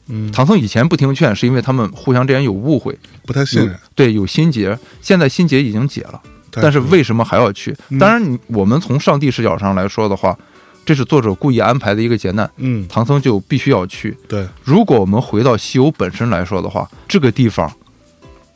[0.10, 4.78] 嗯，唐僧以前不听劝，是因为他们互相之间有误会，不太信任，对有心结。
[5.02, 7.76] 现在心结已经解了，但是为什么还要去？
[7.90, 10.38] 嗯当然，你我们从上帝视角上来说的话，
[10.84, 14.18] 这是作者故意安排的一个劫难，嗯，唐僧就必须要去。
[14.28, 17.72] 对，如果我们回到西游本身来说的话，这个地方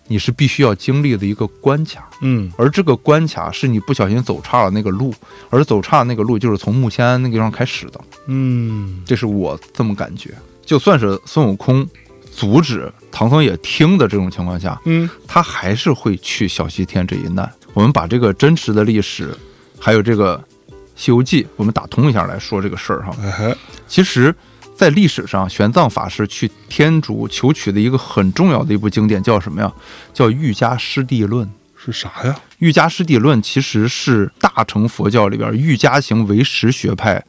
[0.07, 5.13] 你是必须要经历的一个关卡，嗯而这个关卡是你不小心走岔了那个路，
[5.51, 10.33] 而走岔那个路就是从木仙庵那个地方开始的，嗯，这是我这么感觉。
[10.66, 11.88] 就算是孙悟空
[12.32, 17.51] 阻止唐僧也听的这种情况下，嗯他还是会去小西天这一难。
[17.74, 19.36] 我们把这个真实的历史，
[19.80, 20.38] 还有这个
[20.95, 23.16] 《西游记》，我们打通一下来说这个事儿哈。
[23.88, 24.34] 其实，
[24.76, 29.72] 在历史上，玄奘法师去天竺求取的一个很重要的一部经典叫什么呀？
[30.14, 31.45] 叫《瑜伽师地论》。
[31.86, 32.34] 是啥呀？
[32.59, 37.22] 《瑜伽师地论》其实是大乘佛教里边瑜伽行唯识学派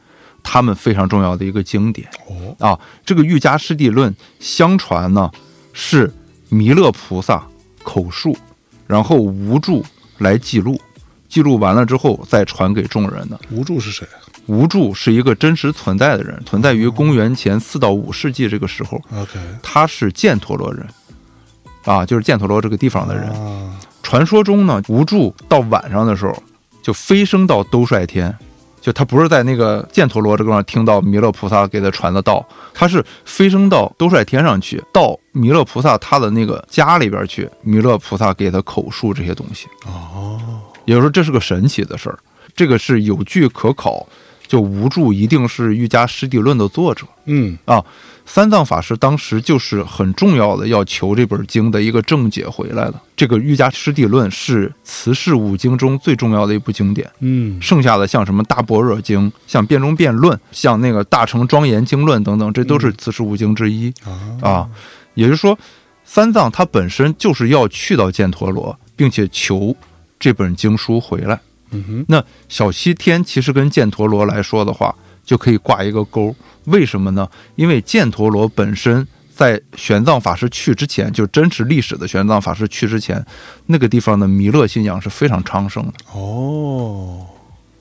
[0.47, 2.79] 他们非常重要的一个经典哦，啊。
[3.03, 5.29] 这个《瑜伽师地论》相传呢
[5.73, 6.13] 是
[6.49, 7.43] 弥勒菩萨
[7.83, 8.37] 口述，
[8.85, 9.81] 然后无著
[10.19, 10.79] 来记录，
[11.27, 13.39] 记录完了之后再传给众人的。
[13.49, 14.07] 无著是谁？
[14.45, 20.87] 无著是一个真实存在的人，存在于公元前四到五世纪这个时候，OK，他是犍陀罗人，
[21.83, 23.27] 啊，就是犍陀罗这个地方的人。
[23.31, 26.43] 啊，传说中呢，无著到晚上的时候
[26.83, 28.31] 就飞升到兜率天，
[28.85, 39.65] 就他不是在那个犍陀罗这个地方听到弥勒菩萨给他传的道，他是飞升到兜率天上去，到弥勒菩萨他的那个家里边去，弥勒菩萨给他口述这些东西。
[39.87, 40.39] 哦，
[40.85, 42.19] 也就是说，这是个神奇的事儿，
[42.55, 44.07] 这个是有据可考。
[44.47, 47.83] 就无著一定是《瑜伽师地论》的作者嗯啊，
[48.25, 53.01] 三藏法师当时就是很重要的要求这本经的一个正解回来了。
[53.15, 63.93] 这个《瑜伽师地论》是慈氏五经中最重要的一部经典，嗯剩下的像什么《大般若经》、像《辩中辩论》、像那个《大乘庄严经论》等等，这都是慈氏五经之一。
[64.03, 64.69] 啊啊，
[65.13, 65.57] 也就是说，
[66.03, 69.75] 三藏他本身就是要去到犍陀罗，并且求
[70.19, 71.39] 这本经书回来。
[71.71, 74.93] 嗯哼，那小西天其实跟犍陀罗来说的话，
[75.25, 76.33] 就可以挂一个钩。
[76.65, 77.27] 为什么呢？
[77.55, 79.05] 因为犍陀罗本身
[79.35, 83.23] 在玄奘法师去之前，就真实历史的玄奘法师去之前，
[83.65, 85.93] 那个地方的弥勒信仰是非常昌盛的。
[86.13, 87.25] 哦，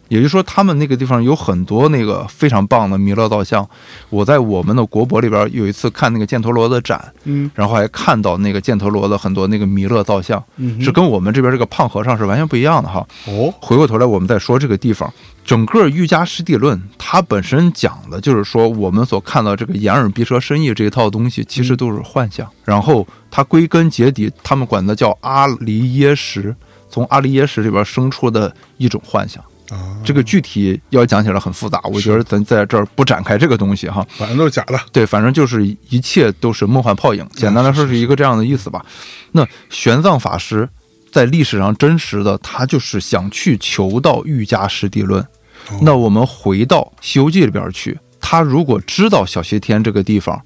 [0.08, 3.66] 也就是说，他们那个地方有很多那个非常棒的弥勒造像。
[4.10, 13.06] 我在我们的国博里边有一次看那个犍陀罗的展，嗯然后还看到那个犍陀罗的很多那个弥勒造像，嗯，是跟我们这边这个胖和尚是完全不一样的哈。
[13.26, 15.10] 哦，回过头来，我们再说这个地方，
[15.44, 22.50] 整个《瑜伽师地论》它本身讲的就是说，我们所看到这个眼耳鼻舌身意这一套东西，其实都是幻象。
[22.64, 26.56] 然后它归根结底，他们管它叫阿离耶识，
[26.88, 29.44] 从阿离耶识里边生出的一种幻想。
[29.70, 34.06] 啊，这个具体要讲起来很复杂，我觉得咱在这儿不展开这个东西哈。
[34.10, 37.26] 反正都是假的，对，反正就是一切都是梦幻泡影。
[37.32, 38.84] 简单来说是一个这样的意思吧。
[39.32, 40.68] 那玄奘法师
[41.14, 45.22] 在历史上真实的，他就是想去求到瑜伽师地论。
[45.22, 50.42] 哦那我们回到《西游记》里边去，他如果知道小西天这个地方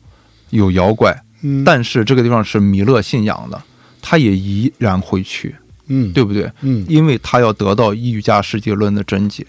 [0.50, 3.58] 有妖怪，嗯，但是这个地方是弥勒信仰的，
[4.02, 5.56] 他也依然会去，
[5.86, 6.52] 嗯，对不对？
[6.60, 9.46] 嗯，因为他要得到瑜伽师地论的真解。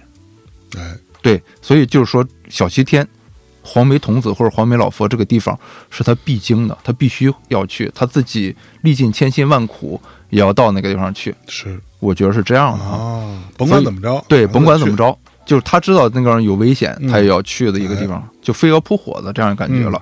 [0.78, 3.06] 哎，对，所以就是说，小西天、
[3.62, 5.58] 黄眉童子或者黄眉老佛这个地方
[5.90, 11.36] 是他必经的，他必须要去，他自己历尽千辛万苦也要到那个地方去。
[11.48, 12.92] 是我觉得是这样的啊。
[12.92, 20.02] 啊，甭管怎么着，对，甭管怎么，着，就是他知道那个地方有危险，嗯他也要去的一个地方，就飞蛾扑火的这样感觉了。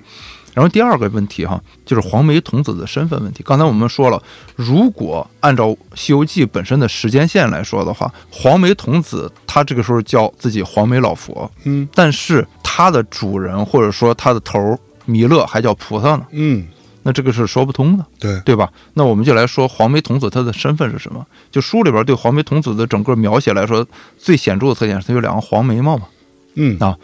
[0.58, 3.44] 然后第二个问题哈，就是黄眉童子的身份问题。
[3.46, 4.20] 刚才我们说了，
[4.56, 16.66] 如果按照《西游记》本身的时间线来说的话，黄眉童子他这个时候叫自己黄眉老佛，嗯但是他的主人或者说他的头儿弥勒还叫菩萨呢，嗯，
[17.04, 18.68] 那这个是说不通的，对，对吧？
[18.96, 21.24] 那我们就来说黄眉童子他的身份是什么？
[21.52, 23.86] 就书里边对黄眉童子的整个描写来说，
[24.18, 26.08] 最显著的特点是他有两个黄眉毛嘛。
[26.56, 26.98] 嗯啊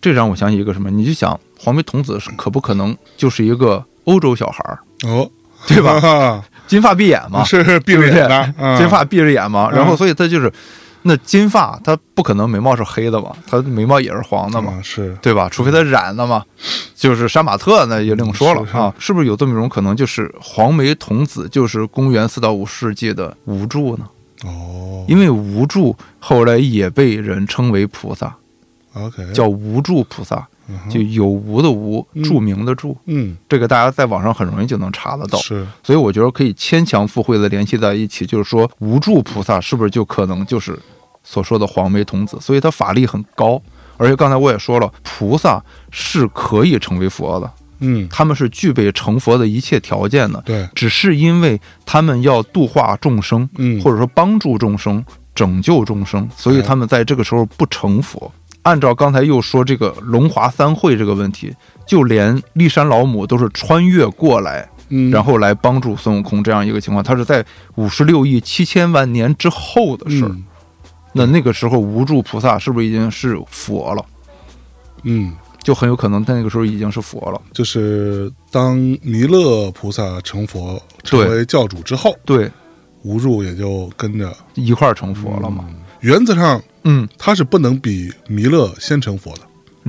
[0.00, 0.88] 这让我想起一个什么？
[0.92, 4.78] 你就想黄眉童子是可不可能就是一个欧洲小孩儿，
[5.08, 5.28] 哦，
[5.66, 6.42] 对吧？
[6.68, 10.52] 金发碧眼嘛，是闭着对不对眼的， 嗯金发闭着眼嘛，然后嗯所以他就是。
[11.02, 13.32] 那金发他不可能眉毛是黑的吧？
[13.46, 15.48] 他眉毛也是黄的嘛，啊是对吧？
[15.48, 16.44] 除非他染的嘛，
[16.96, 24.04] 就是杀马特那也另说了是是啊，是不是有这么一种可能，就是黄眉童子就是公元四到五世纪的无助呢？
[24.44, 28.34] 哦因为无助后来也被人称为菩萨
[28.94, 30.46] ，，OK，叫无助菩萨，
[30.90, 32.94] 就有无的无，嗯著名的著。
[33.06, 40.78] 嗯这个大家在网上很容易就能查得到，是所以我觉得可以牵强附会的联系在一起，就是说无著菩萨是不是就可能就是
[41.22, 42.38] 所说的黄眉童子？
[42.40, 43.60] 所以他法力很高，
[43.96, 47.50] 而且刚才我也说了，菩萨是可以成为佛的，
[47.80, 55.04] 嗯他们是具备成佛的一切条件的，对只是因为他们要度化众生，嗯或者说帮助众生、
[55.34, 58.30] 拯救众生，所以他们在这个时候不成佛。
[58.62, 61.54] 按照刚才又说这个龙华三会这个问题，
[61.86, 67.44] 就连骊山老母都是穿越过来，嗯然后来帮助孙悟空这样一个情况，他是在
[67.76, 70.28] 五十六亿七千万年之后的事儿。
[70.28, 70.44] 嗯
[71.14, 74.04] 那那个时候无助菩萨是不是已经是佛了？
[75.04, 75.32] 嗯，
[75.62, 77.40] 就很有可能在那个时候已经是佛了。
[77.50, 82.48] 就是当弥勒菩萨成佛成为教主之后，对，
[83.02, 85.64] 无助也就跟着一块儿成佛了嘛。
[86.00, 89.42] 原则上嗯，他是不能比弥勒先成佛的。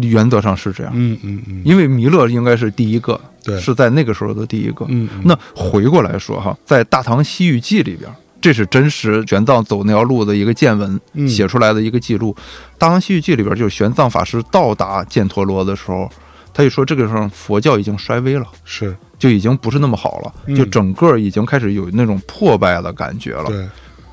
[0.08, 4.86] 原则上是这样，嗯嗯嗯，因为弥勒应该是第一个，对，是在那个时候的第一个。
[4.88, 12.34] 嗯嗯那回过来说哈，在《大唐西域记》里边，这是真实玄奘走那条路的一个见闻嗯写出来的一个记录。
[12.78, 16.10] 大唐西域记》里边，就是玄奘法师到达犍陀罗的时候，
[16.54, 18.46] 他就说这个时候佛教已经衰微了。
[18.64, 23.48] 是就已经不是那么好了，嗯就整个已经开始有那种破败的感觉了。
[23.48, 23.68] 对，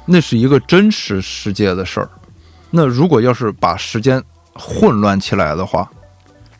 [0.06, 2.08] 那是一个真实世界的事儿。
[2.70, 4.22] 那如果要是把时间
[4.54, 5.90] 混乱起来的话，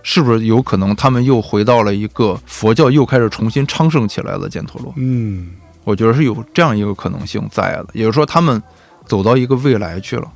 [0.02, 4.92] 是不是有可能他们又回到了一个佛教又开始重新昌盛起来的犍陀罗？
[4.96, 5.52] 嗯
[5.84, 8.60] 我觉得是有这样一个可能性在的，也就是说他们
[9.06, 10.28] 走到一个未来去了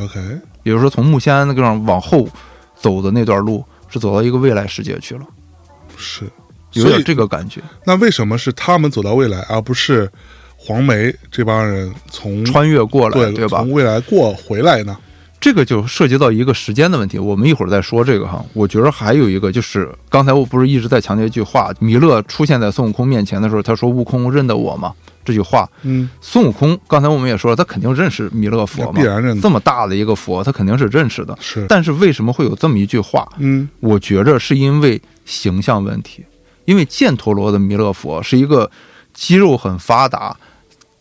[0.00, 0.20] ，，OK，
[0.62, 2.28] 也就是说从木仙安那个地方往后
[2.76, 5.26] 走的那段路是走到一个未来世界去了，
[5.96, 6.24] 是。
[6.72, 7.62] 有点这个感觉。
[7.84, 10.10] 那为什么是他们走到未来，而不是
[10.66, 13.70] 黄梅这帮人从穿越过来，对对吧从？
[13.70, 14.96] 未来过回来呢？
[15.38, 18.44] 这个就涉及到一个时间的问题，我们一会儿再说这个哈。
[18.52, 24.92] 我觉得还有一个就是，刚才我不是一直在强调一句话，弥勒出现在孙悟空面前的时候，他说：“悟空认得我吗？”
[25.24, 31.36] 这句话，嗯，孙悟空刚才我们也说了，他肯定认识弥勒佛嘛，必然认得这么大的一个佛，他肯定是认识的。
[31.40, 33.28] 是，但是为什么会有这么一句话？
[33.38, 36.24] 嗯我觉着是因为形象问题，
[36.64, 38.68] 因为犍陀罗的弥勒佛是一个
[39.12, 40.36] 肌肉很发达、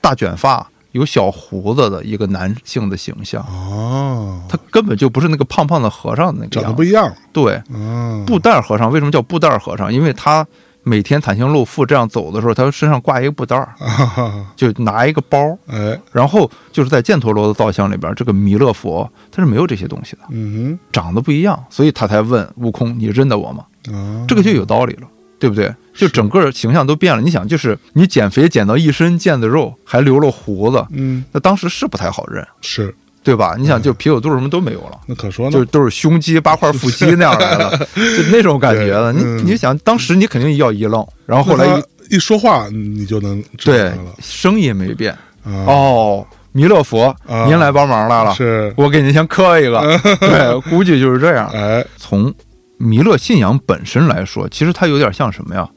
[0.06, 3.42] 大卷发、有小胡子的一个男性的形象。
[3.42, 6.74] 哦，他根本就不是那个胖胖的和尚的那个长得。
[6.74, 9.92] 不一样，对，嗯，布袋和尚为什么叫布袋和尚？
[9.92, 10.46] 因为他
[10.84, 13.68] 每天袒胸露腹这样走的时候，他身上挂一个布袋，
[14.56, 15.40] 就拿一个包。
[15.66, 25.08] 哎，然后就是在犍陀罗的造像里边，这个弥勒佛他是没有这些东西的，嗯长得不一样，所以他才问悟空：“你认得我吗哼，啊，？”这个就有道理了。
[25.40, 25.74] 对不对？
[25.94, 27.22] 就整个形象都变了。
[27.22, 33.56] 你想，就是你减肥减到一身腱子肉，还留了胡子，嗯那当时是不太好认，是，对吧？
[33.58, 35.00] 你想，就啤酒肚什么都没有了。
[35.08, 39.14] 那可说呢，就都是胸肌八块腹肌那样来了， 就那种感觉的。
[39.14, 45.14] 你你想，当时你肯定要一愣，然后后来一说话你就能知道声音没变。
[45.46, 49.80] 啊，哦，弥勒佛，啊您来帮忙来了，是，我给您先磕一个。
[50.20, 51.48] 对，估计就是这样。
[51.54, 52.34] 哎，从
[52.78, 55.70] 弥勒信仰本身来说，其实它有点像什么呀？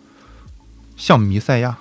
[0.96, 1.78] 像弥赛亚，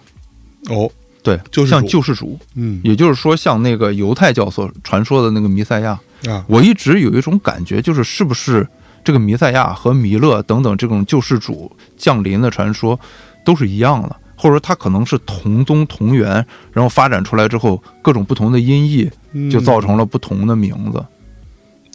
[0.69, 0.89] 哦，
[1.23, 2.79] 对，像救世主救世主，嗯。
[2.83, 5.99] 也就是说，像那个犹太教所传说的那个弥赛亚。
[6.27, 8.67] 啊，我一直有一种感觉，就是是不是
[9.03, 12.99] 这个弥赛亚和弥勒等等这种救世主降临的传说
[13.45, 16.43] 都是一样的，或者说它可能是同宗同源，
[16.73, 21.05] 然后发展出来之后各种不同的音译，嗯就造成了不同的名字，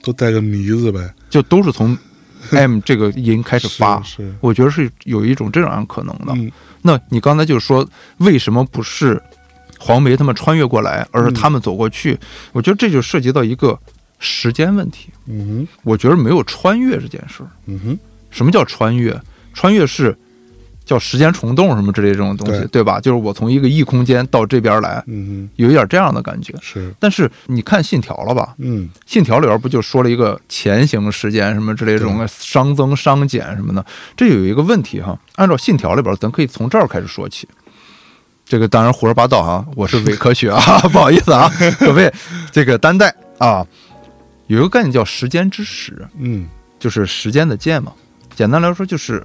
[0.04, 1.98] 都带个弥字呗，就都是从
[2.50, 4.02] M 这个音开始发。
[4.40, 6.32] 我觉得是有一种这样可能的。
[6.34, 6.50] 嗯
[6.84, 9.22] 那你刚才就说，为什么不是
[9.78, 12.18] 黄梅他们穿越过来，而是他们走过去？
[12.50, 13.78] 我觉得这就涉及到一个
[14.18, 15.08] 时间问题。
[15.26, 17.50] 嗯哼我觉得没有穿越这件事儿。
[17.66, 17.98] 嗯哼，
[18.30, 19.16] 什么叫穿越？
[19.54, 20.18] 穿越是
[20.84, 23.00] 叫时间虫洞什么之类这种东西，对对吧？
[23.00, 26.54] 就是我从一个异空间到这边来，嗯有一点这样的感觉，。
[26.60, 28.54] 是，但是你看《信条》了吧？
[28.58, 33.84] 嗯《信条》里边不就说了一个前行时间什么之类这种熵增、熵减什么的？
[34.16, 35.18] 这有一个问题哈。
[35.36, 37.48] 按照《信条》里边，咱可以从这儿开始说起。
[38.44, 42.12] 这个当然胡说八道哈，我是伪科学啊， 不好意思啊，各位，
[42.50, 43.66] 这个担待啊。
[44.48, 46.46] 有一个概念叫时间之始，嗯
[46.78, 47.92] 就是时间的剑嘛。
[48.34, 49.24] 简单来说，就是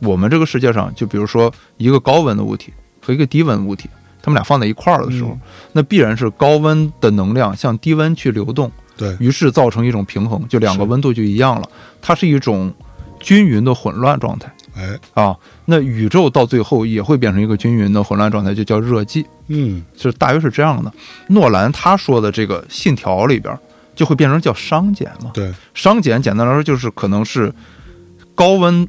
[0.00, 3.88] 我们这个世界上，就比如说一个高温的物体和一个低温物体，
[4.22, 5.40] 它们俩放在一块儿的时候，嗯。
[5.72, 11.68] 那必然是高温的能量向低温去流动，对，于是造成一种平衡，就两个温度就一样了，
[12.02, 12.72] 它是一种
[13.20, 14.52] 均匀的混乱状态。
[14.76, 15.36] 哎，啊。
[15.66, 19.82] 那宇宙到最后也会变成一个均匀的混乱状态，就叫热寂，嗯。
[19.96, 20.92] 是大约是这样的。
[21.28, 23.56] 诺兰他说的这个信条里边
[23.94, 27.54] 就会变成叫熵减嘛，对，熵减简单来说就是可能是
[28.34, 28.86] 高温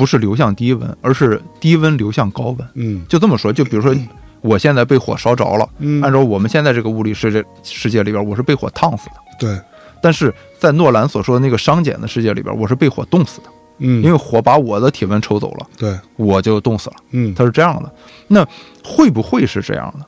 [0.00, 2.68] 不是流向低温，而是低温流向高温。
[2.72, 3.04] 嗯。
[3.06, 3.94] 就这么说，就比如说
[4.40, 9.16] 我现在被火烧着了，嗯，按照我们现在这个物理世界世界里边，我是被火烫死的。
[9.38, 9.60] 对，
[10.02, 13.48] 但是在诺兰所说的那个熵减的世界里边，我是被火冻死的，
[13.80, 16.96] 嗯，因为火把我的体温抽走了，对，我就冻死了。
[17.10, 17.34] 嗯。
[17.34, 17.92] 它是这样的，
[18.26, 18.42] 那
[18.82, 20.06] 会不会是这样的？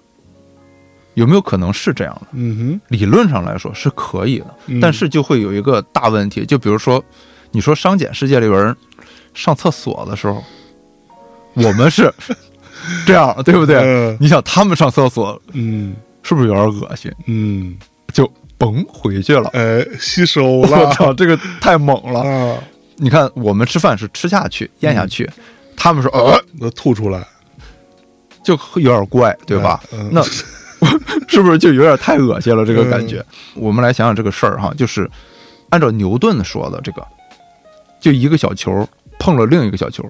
[1.12, 2.28] 有没有可能是这样的？
[2.32, 2.80] 嗯哼。
[2.88, 7.05] 理论上来说是可以的，哼，但是就会有一个大问题，就比如说，
[7.51, 8.74] 你说熵减世界里边人
[9.35, 10.43] 上厕所的时候，
[11.55, 12.12] 我们是
[13.07, 13.76] 这样，对不对？
[13.78, 17.11] 嗯你想他们上厕所嗯是不是有点恶心？
[17.26, 17.76] 嗯，
[18.12, 19.49] 就甭回去了。
[19.53, 22.20] 哎，吸收了 我操，这个太猛了！
[22.20, 22.59] 啊，
[22.97, 25.28] 你看，我们吃饭是吃下去、咽下去，
[25.76, 27.26] 他们说呃，都吐出来，
[28.45, 29.83] 就有点怪，对吧？
[29.93, 30.22] 嗯那
[31.28, 32.66] 是不是就有点太恶心了？
[32.66, 33.24] 这个感觉。
[33.55, 35.09] 我们来想想这个事儿哈，就是
[35.70, 37.07] 按照牛顿说的这个，
[38.01, 38.87] 就一个小球
[39.22, 40.02] 碰了另一个小球，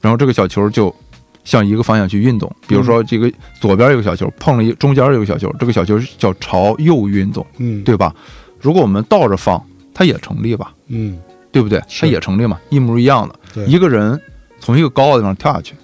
[0.00, 0.94] 然后这个小球就
[1.42, 2.48] 向一个方向去运动。
[2.68, 3.28] 比如说，这个
[3.60, 8.14] 左边有个小球碰了一中间有个小球，这个小球叫朝右运动，嗯，对吧？
[8.60, 9.60] 如果我们倒着放，
[9.92, 10.72] 它也成立吧？
[10.86, 11.18] 嗯
[11.50, 11.82] 对不对？
[12.00, 13.66] 它也成立嘛，一模一样的。
[13.66, 14.20] 一个人
[14.60, 15.74] 从一个高的地方跳下去，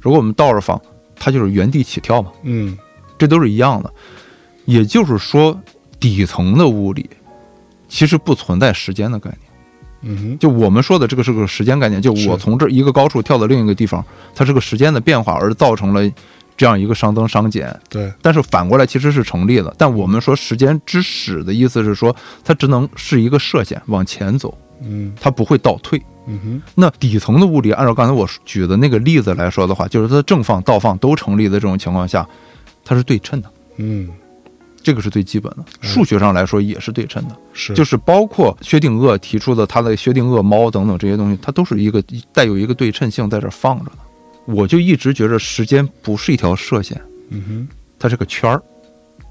[0.00, 0.80] 如果我们倒着放，
[1.14, 2.74] 它就是原地起跳嘛，嗯
[3.18, 3.92] 这都是一样的。
[4.64, 5.60] 也就是说，
[6.00, 7.08] 底层的物理
[7.86, 9.47] 其实不存在时间的概念。
[10.02, 16.08] 嗯哼，就我们说的这个是个时间概念，就我从这一个高处跳到另一个地方，它是个时间的变化，而造成了
[16.56, 17.74] 这样一个熵增熵减。
[17.88, 19.74] 对，但是反过来其实是成立的。
[19.76, 25.12] 但我们说时间之始的意思是说，它只能是一个射线往前走，嗯。
[25.20, 26.00] 它不会倒退。
[26.30, 32.28] 嗯哼，那底层的物理，按照刚才我举的那个例子来说的话，就是它正放、倒放都成立的这种情况下，
[32.84, 34.08] 它是对称的，嗯
[34.82, 35.64] 这个是最基本的。
[35.80, 42.02] 数学上来说也是对称的，是，就是包括薛定谔提出的他的薛定谔猫等等这些东西，它都是一个
[42.32, 43.98] 带有一个对称性在这儿放着的。
[44.46, 46.98] 我就一直觉着时间不是一条射线，
[47.28, 47.68] 嗯哼，
[47.98, 48.62] 它是个圈儿，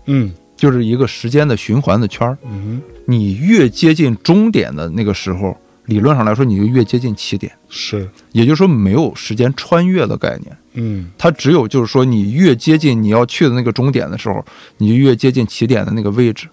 [0.06, 2.38] 嗯就是一个时间的循环的圈儿。
[2.44, 5.58] 嗯哼，你越接近终点的那个时候，
[5.88, 10.56] 理论上来说你就越接近起点，是，也就是说没有时间穿越的概念。
[10.74, 14.46] 嗯它只有就是说，你越接近你要去的那个终点的时候，
[14.78, 16.48] 你就越接近起点的那个位置。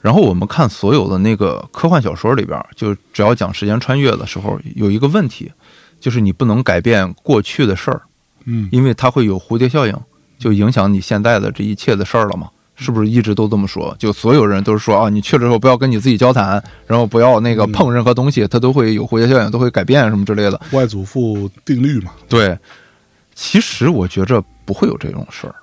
[0.00, 5.52] 然后我们看所有的那个科幻小说里边，就只要讲时间穿越的时候，有一个问题，
[6.00, 8.00] 就是你不能改变过去的事儿，
[8.46, 9.94] 嗯因为它会有蝴蝶效应，
[10.38, 12.48] 就影响你现在的这一切的事儿了嘛。
[12.80, 13.94] 是不是一直都这么说？
[13.98, 20.60] 就所有人都是说啊，你去了之后不要跟你自己交谈，然后不要那个碰任何东西，它都会有蝴蝶效应，都会改变什么之类的。
[20.72, 22.58] 外祖父定律嘛，对，
[23.34, 25.54] 其实我觉着不会有这种事儿。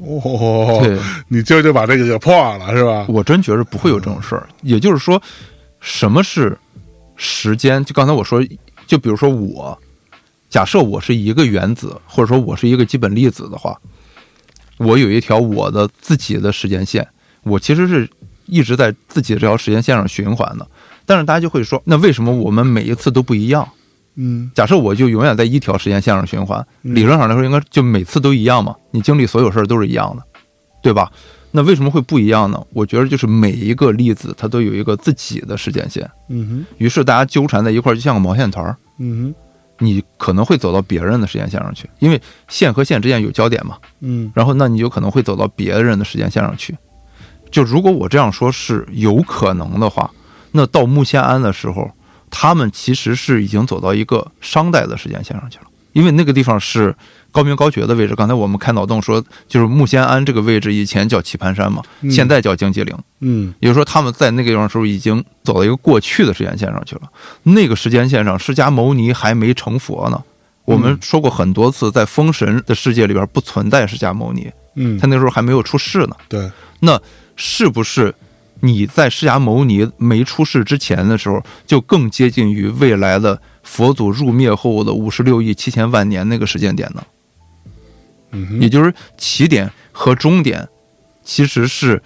[0.00, 0.98] 哦，对，
[1.28, 3.06] 你今儿就把这个给破了是吧？
[3.08, 4.48] 我真觉着不会有这种事儿。
[4.62, 5.22] 也就是说，
[5.78, 6.58] 什么是
[7.14, 7.84] 时间？
[7.84, 8.44] 就刚才我说，
[8.88, 9.78] 就比如说我，
[10.50, 13.80] 假设我是一个原子，或者说我是一个基本粒子的话，
[14.78, 17.06] 我有一条我的自己的时间线，
[17.42, 18.08] 我其实是
[18.46, 20.66] 一直在自己这条时间线上循环的。
[21.06, 23.68] 但是大家就会说，那为什么我们每一次都不一样？
[24.16, 30.22] 嗯假设我就永远在一条时间线上循环，嗯理论上来说应该就每次都一样嘛，你经历所有事儿都是一样的，
[30.82, 31.10] 对吧？
[31.50, 32.64] 那为什么会不一样呢？
[32.72, 39.34] 我觉得就是每一个粒子它都有一个自己的时间线，嗯哼于是大家纠缠在一块儿，就像个毛线团儿，嗯哼
[39.78, 44.30] 你可能会走到别人的时间线上去，因为线和线之间有交点嘛，嗯。
[44.34, 46.76] 然后那你有可能会走到别人的时间线上去。
[47.50, 50.10] 就如果我这样说是有可能的话，
[50.52, 51.90] 那到木仙庵的时候，
[52.30, 56.94] 他们其实是已经走到一个商代的时间线上去了，因为那个地方是
[57.34, 58.14] 高明高觉的位置。
[58.14, 62.96] 刚才我们开脑洞说，就是木仙庵这个位置以前叫棋盘山嘛，嗯现在叫荆棘岭。
[63.18, 67.02] 嗯也就是说，他们在那个地方的时候已经走到一个过去的时间线上去了。
[67.42, 70.22] 那个时间线上，释迦牟尼还没成佛呢。
[70.64, 76.16] 我们说过很多次，在封神的世界里边不存在释迦牟尼，嗯他，那时候还没有出世呢。
[76.28, 76.48] 对，
[76.80, 76.98] 那
[77.34, 78.14] 是不是
[78.60, 87.02] 你在释迦牟尼没出世之前的时候，就更接近于未来的佛祖入灭后的五十六亿七千万年那个时间点呢？
[88.34, 90.68] 嗯也就是起点和终点
[91.22, 92.02] 其实是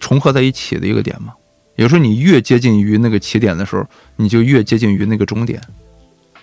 [0.00, 1.32] 重合在一起的一个点嘛。
[1.76, 3.86] 也就是说，你越接近于那个起点的时候，
[4.16, 5.60] 你就越接近于那个终点，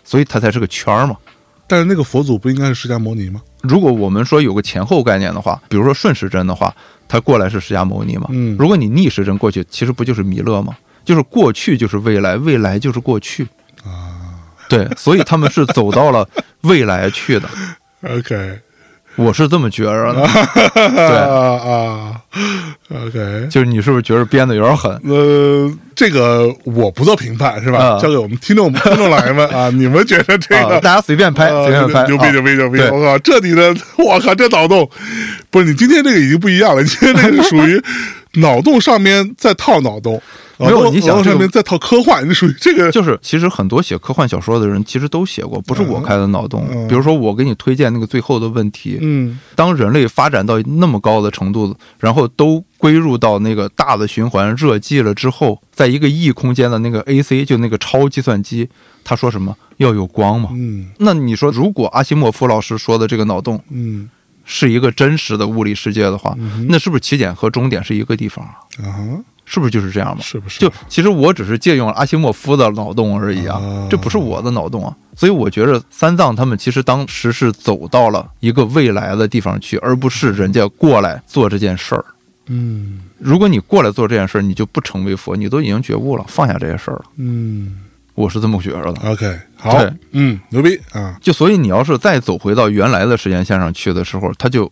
[0.04, 1.18] 所以它才是个圈儿嘛。
[1.68, 3.42] 但是那个佛祖不应该是释迦牟尼吗？
[3.64, 6.74] 如果我们说有个前后概念的话，比如说顺时针的话，
[7.08, 8.28] 他过来是释迦牟尼嘛？
[8.30, 10.78] 嗯如果你逆时针过去，其实不就是弥勒吗？
[11.04, 13.48] 就是过去就是未来，未来就是过去
[13.84, 14.40] 啊。
[14.70, 16.28] 对，所以他们是走到了
[16.62, 17.50] 未来去的
[18.02, 18.60] ，OK，
[19.16, 20.22] 我是这么觉着的。
[21.26, 22.22] 啊啊
[22.90, 24.92] ，OK，就是你是不是觉得编的有点狠？
[25.06, 27.80] 呃，这个我不做评判是吧？
[27.80, 32.80] 啊交给我们听众 听众老爷们啊，你们觉得这个啊，大家随便拍，啊随便拍，牛逼啊牛逼牛逼！
[32.92, 34.90] 我靠，这你的，我靠，这脑洞，
[35.50, 37.82] 不是你今天这个已经不一样了，你今天这个是属于
[38.42, 40.22] 脑洞上面再套脑洞，
[40.58, 46.66] 没有你想这个上面再套科幻，你属于这个就是其实很多写科幻小说的人其实都写过，不是我开的脑洞。
[46.72, 58.70] 嗯比如说我给你推荐那个最后的问题，嗯当人类发展到那么高的程度，然后都归入到那个大的循环热寂了之后，在一个异空间的那个 AC 就那个超计算机，
[59.04, 60.50] 他说什么要有光嘛？
[60.54, 64.10] 嗯那你说，如果阿西莫夫老师说的这个脑洞嗯
[64.46, 66.36] 是一个真实的物理世界的话，
[66.70, 68.62] 那是不是起点和终点是一个地方啊？
[69.46, 70.22] 是不是就是这样嘛？
[70.22, 70.60] 是不是？
[70.60, 74.96] 就其实我只是借用了阿西莫夫的脑洞而已啊哦，这不是我的脑洞啊。
[75.16, 82.04] 所以我觉得三藏他们其实当时是走到了一个未来的地方去，而不是人家过来做这件事儿。
[82.48, 87.06] 嗯如果你过来做这件事儿，你就不成为佛，你都已经觉悟了，放下这些事儿了。
[87.18, 87.80] 嗯
[88.14, 89.10] 我是这么觉着的。
[89.10, 89.78] ，OK，好，
[90.12, 94.72] 嗯，牛逼啊，就所以你要是再走回到原来的时间线上去的时候，它就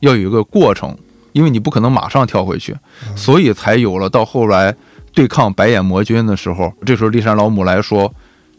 [0.00, 0.94] 要有一个过程，
[1.32, 2.76] 因为你不可能马上跳回去，
[3.16, 4.74] 所以才有了到后来
[5.12, 8.12] 对抗白眼魔君的时候，这时候骊山老母来说，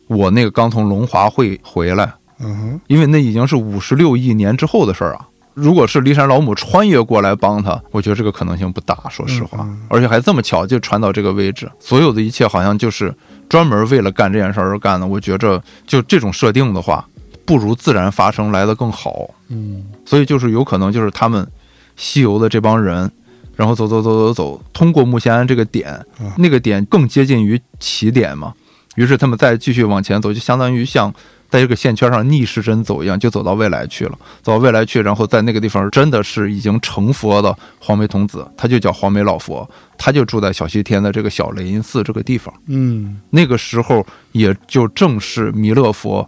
[0.08, 5.28] 我那个刚从龙华会回来，嗯哼，因为那已经是五十六亿年之后的事儿啊。
[5.56, 13.14] 如果是骊山老母穿越过来帮他，我觉得这个可能性不大，说实话，而且还这么巧就传到这个位置，所有的一切好像就是
[13.48, 15.06] 专门为了干这件事儿而干的。
[15.06, 17.08] 我觉着就这种设定的话，
[17.46, 19.30] 不如自然发生来的更好。
[19.50, 21.48] 嗯所以就是有可能就是他们
[21.96, 23.12] 西游的这帮人，
[23.56, 28.54] 然后走走走走走，通过木仙庵这个点啊，那个点更接近于起点嘛，
[28.96, 31.14] 于是他们再继续往前走，就相当于像
[31.50, 42.52] 在这个线圈上逆时针走一样，就走到未来去了，走到未来去，然后在那个地方真的是已经成佛的黄眉童子，他就叫黄眉老佛，他就住在小西天的这个小雷音寺这个地方。
[42.66, 46.28] 嗯那个时候也就正是弥勒佛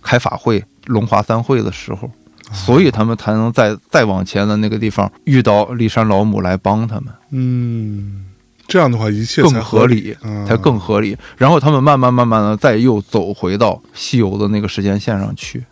[0.00, 2.10] 开法会、龙华三会的时候，
[2.50, 8.24] 所以他们才能再再往前的那个地方遇到骊山老母来帮他们，嗯，
[8.66, 11.16] 这样的话一切更才合理，啊才更合理。
[11.36, 15.64] 然后他们慢慢慢慢的再又走回到西游的那个时间线上去，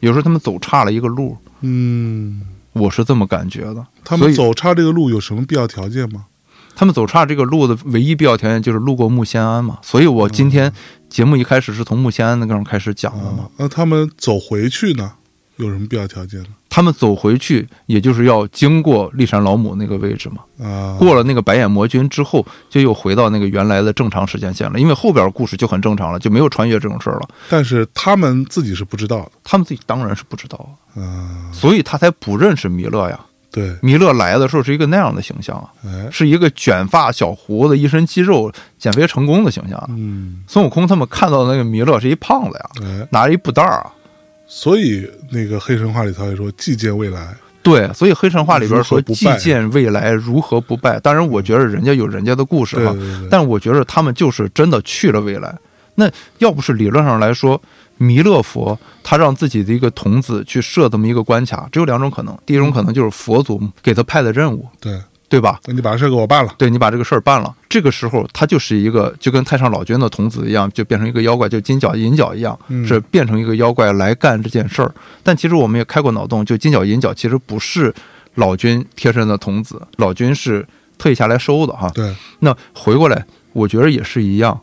[0.00, 3.86] 有时候他们走差了一个路，嗯，我是这么感觉的。
[4.04, 6.26] 他们走差这个路有什么必要条件吗？
[6.74, 10.72] 他们走差这个路的唯一必要条件就是路过木仙庵嘛，所以我今天
[11.08, 13.40] 节目一开始是从木仙庵那个地方开始讲的嘛。
[13.40, 15.14] 啊，那他们走回去呢，
[15.58, 16.48] 有什么必要条件呢？
[16.70, 20.44] 他们走回去，也就是要经过骊山老母那个位置嘛。
[20.64, 24.78] 啊，过了那个白眼魔君之后，就又回到那个原来的正常时间线了。
[24.78, 27.28] 因为后边故事就很正常了，就没有穿越这种事儿了。
[27.48, 33.18] 但是他们自己是不知道的，他们自己当然是不知道，啊，所以他才不认识弥勒呀。
[33.50, 39.86] 对，弥勒来的时候是一个那样的形象啊，哎，是一个卷发、小胡子、一身肌肉、减肥成功的形象啊。
[39.88, 43.92] 嗯，孙悟空他们看到的那个弥勒是一胖子呀，哎，拿着一布袋儿啊。
[44.48, 50.98] 所以那个黑神话里头也说祭见未来，对，所以黑神话里边说“既如何不败见未来，如何不败”。
[51.00, 55.54] 当然，我觉得人家有人家的故事哈，对对对，但我觉得他们就是真的去了未来。
[55.94, 57.60] 那要不是理论上来说，
[57.98, 62.38] 弥勒佛他让自己的一个童子去设这么一个关卡，只有两种可能。
[62.46, 64.98] 第一种可能就是佛祖给他派的任务，对，
[65.28, 65.60] 对吧？
[65.66, 72.86] 那你把这事给我办了，对你把这个事儿办了，这个时候他就是一个就跟太上老君的童子一样，就变成一个妖怪，就金角银角一样，嗯。
[72.86, 74.92] 是变成一个妖怪来干这件事儿。
[75.22, 77.94] 但其实我们也开过脑洞，就金角银角其实不是
[78.36, 80.66] 老君贴身的童子，老君是
[80.96, 81.90] 特意下来收的哈。
[81.94, 84.58] 对，那回过来，我觉得也是一样，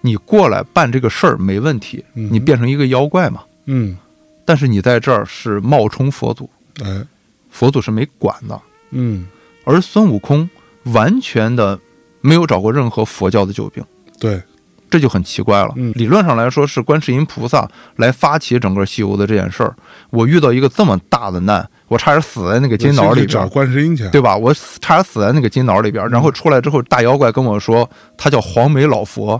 [0.00, 2.28] 你过来办这个事儿没问题，嗯。
[2.32, 3.42] 你变成一个妖怪嘛。
[3.66, 3.96] 嗯，
[4.44, 6.48] 但是你在这儿是冒充佛祖，
[6.82, 7.06] 哎，
[7.50, 8.58] 佛祖是没管的，
[8.92, 9.26] 嗯，
[9.68, 10.48] 而孙悟空
[10.84, 11.78] 完全的
[12.22, 13.84] 没有找过任何佛教的救兵，
[14.18, 14.42] 对，
[14.88, 15.74] 这就很奇怪了。
[15.76, 19.76] 嗯理论上来说是观世音菩萨来发起整个西游的这件事儿。
[20.08, 24.34] 我遇到一个这么大的难，我差点死在那个金脑里边找边，观世音去，对吧？
[24.34, 29.38] 我死差点死在那个金脑里边，然后出来之后，大妖怪跟我说他叫黄眉老佛。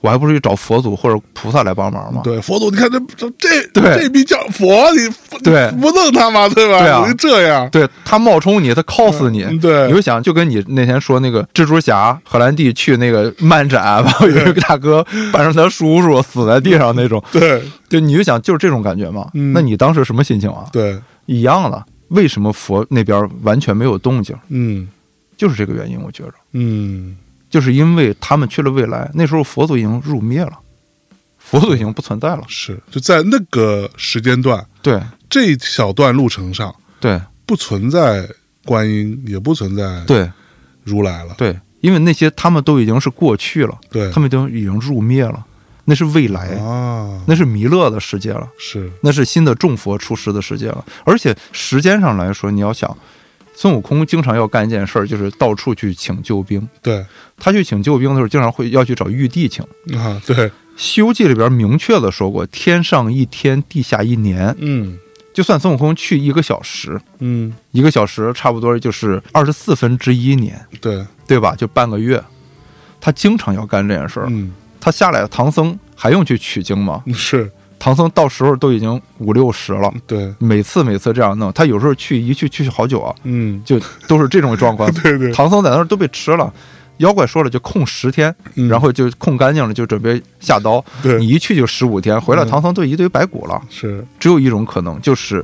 [0.00, 2.22] 我还不如去找佛祖或者菩萨来帮忙吗？
[2.24, 6.48] 对，佛祖，你看这这这这逼叫佛，你对不弄他吗？
[6.48, 6.78] 对吧？
[6.78, 19.28] 对啊你这样，对他冒充你，他 cos 你，嗯对你就想就跟你那天说那个蜘蛛侠荷兰弟去那个漫展，然后有一个大哥扮成他叔叔死在地上那种，对对，你就想就是这种感觉嘛。
[19.34, 20.64] 嗯那你当时什么心情啊？
[20.72, 24.34] 对，一样的，为什么佛那边完全没有动静？
[24.48, 24.88] 嗯
[25.36, 27.16] 就是这个原因，我觉着，嗯
[27.50, 30.52] 就是因为他们去了未来，那时候佛祖已经入灭了，
[31.36, 32.42] 佛祖已经不存在了。
[32.46, 38.28] 是就在那个时间段对这一小段路程上，对不存在
[38.64, 40.30] 观音，也不存在对
[40.84, 41.34] 如来了。
[41.36, 45.44] 对，因为那些他们都已经是过去了，对，他们都已经入灭了，
[45.86, 46.50] 那是未来。
[46.58, 50.84] 啊，那是弥勒的世界了，是那是新的众佛出世的世界了。
[51.04, 52.96] 而且时间上来说，你要想，
[53.60, 56.66] 孙悟空经常要干一件事儿，就是到处去请救兵。
[56.80, 57.04] 对
[57.36, 59.62] 他去请救兵的时候，经常会要去找玉帝请。
[59.94, 60.34] 啊，对，
[60.78, 64.56] 《西游记》里边明确的说过，天上一天，地下一年。
[64.60, 64.98] 嗯
[65.34, 71.54] 就算孙悟空去一个小时，嗯，一个小时差不多就是二十四分之一年，对，对吧？
[71.54, 72.22] 就半个月。
[72.98, 74.26] 他经常要干这件事儿。
[74.30, 77.04] 嗯他下来，唐僧还用去取经吗？
[77.12, 84.92] 是，唐僧到时候都已经五六十了，对，每次每次这样弄，他有时候去一去去好久啊，嗯，就都是这种状况。
[85.02, 86.52] 对对，唐僧在那儿都被吃了，
[86.98, 90.84] 妖怪说了就空十天，嗯然后就空干净了，就准备下刀。
[91.02, 93.60] 对你一去就十五天，回来嗯唐僧都一堆白骨了。
[93.70, 95.42] 是，只有一种可能，就是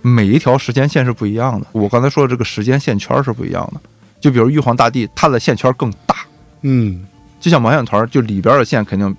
[0.00, 1.66] 每一条时间线是不一样的。
[1.72, 3.80] 我刚才说的这个时间线圈是不一样的。
[4.18, 6.16] 就比如玉皇大帝，他的线圈更大，
[6.62, 7.06] 嗯
[7.38, 9.14] 就像毛线团，就里边的线肯定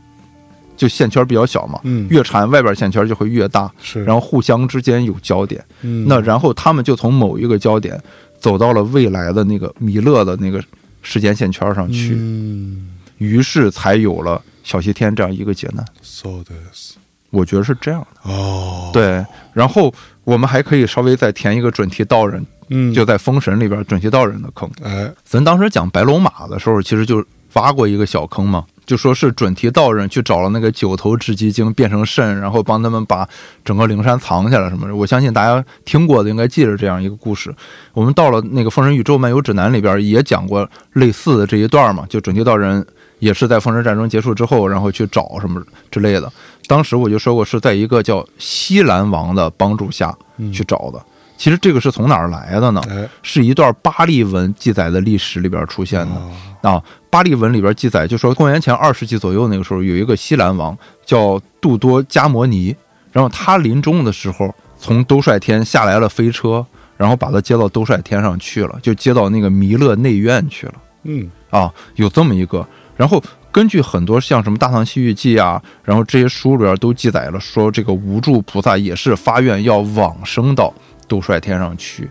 [0.77, 5.61] 就线圈比较小嘛，嗯，越缠外边线圈就会越大，是，然后互相之间有交点。
[5.81, 7.99] 嗯那然后他们就从某一个焦点
[8.39, 10.63] 走到了未来的那个弥勒的那个
[11.01, 15.83] 时间线圈上去，嗯于是才有了小西天这样一个劫难。
[16.03, 16.93] ，so this，
[17.31, 18.31] 我觉得是这样的。
[18.31, 19.91] 哦，，对，然后
[20.23, 24.69] 我们还可以稍微再填一个准提道人，嗯，就在《封神》里边准提道人的坑。
[24.83, 33.27] 哎，咱当时讲白龙马的时候，其实就挖过一个小坑嘛，就说是准提道人去找了那个九头雉鸡精变成肾，然后帮他们把
[33.63, 34.95] 整个灵山藏起来什么的。
[34.95, 37.53] 我相信大家听过的应该记着这样一个故事。
[37.91, 42.83] 我们到了那个《封神宇宙漫游指南》里边也讲过类似的这一段嘛，就准提道人
[43.19, 45.61] 也是在封神战争结束之后，然后去找什么
[45.91, 46.31] 之类的。
[46.65, 50.17] 当时我就说过是在一个叫西兰王的帮助下
[50.53, 51.01] 去找的。
[51.35, 52.81] 其实这个是从哪儿来的呢？
[52.89, 56.15] 哎，是一段巴利文记载的历史里边出现的。
[56.15, 56.31] 哦
[56.63, 56.83] 啊，
[57.17, 62.75] 巴利文里边记载，就说公元前二世纪左右那个时候，有一个西兰王叫杜多加摩尼，
[63.11, 66.63] 然后他临终的时候从兜率天下来了飞车，
[66.95, 70.73] 然后把他接到兜率天上去了，就接到那个弥勒内院去了
[71.05, 72.63] 嗯啊，有这么一个。
[72.95, 73.19] 然后
[73.51, 80.71] 根据很多像什么《大唐西域记》啊，然后这些书里边都记载了，说这个无住菩萨也是发愿要往生到
[81.07, 82.07] 兜率天上去。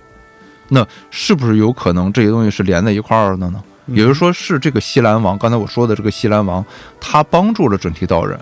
[0.69, 3.63] 那是不是有可能这些东西是连在一块儿的呢？
[3.87, 6.65] 也就是说，是这个西兰王，刚才我说的这个西兰王，
[7.01, 8.39] 他帮助了准提道人。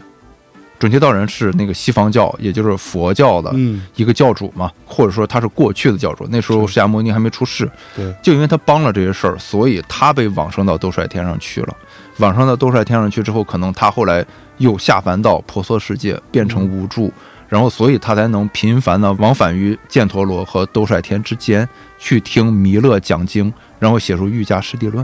[0.77, 6.27] 准提道人是那个西方教，也就是佛教的嗯，一个教主嘛，或者说他是过去的教主。
[6.31, 11.75] 那时候释迦牟尼还没出世，对，就因为他帮了这些事儿，所以他被往生到兜率天上去了。
[12.19, 14.25] 往生到兜率天上去之后，可能他后来
[14.59, 17.11] 又下凡到婆娑世界，变成无住，
[17.49, 21.67] 然后所以他才能频繁的往返于犍陀罗和兜率天之间，
[21.99, 25.03] 去听弥勒讲经，然后写出《瑜伽师地论》，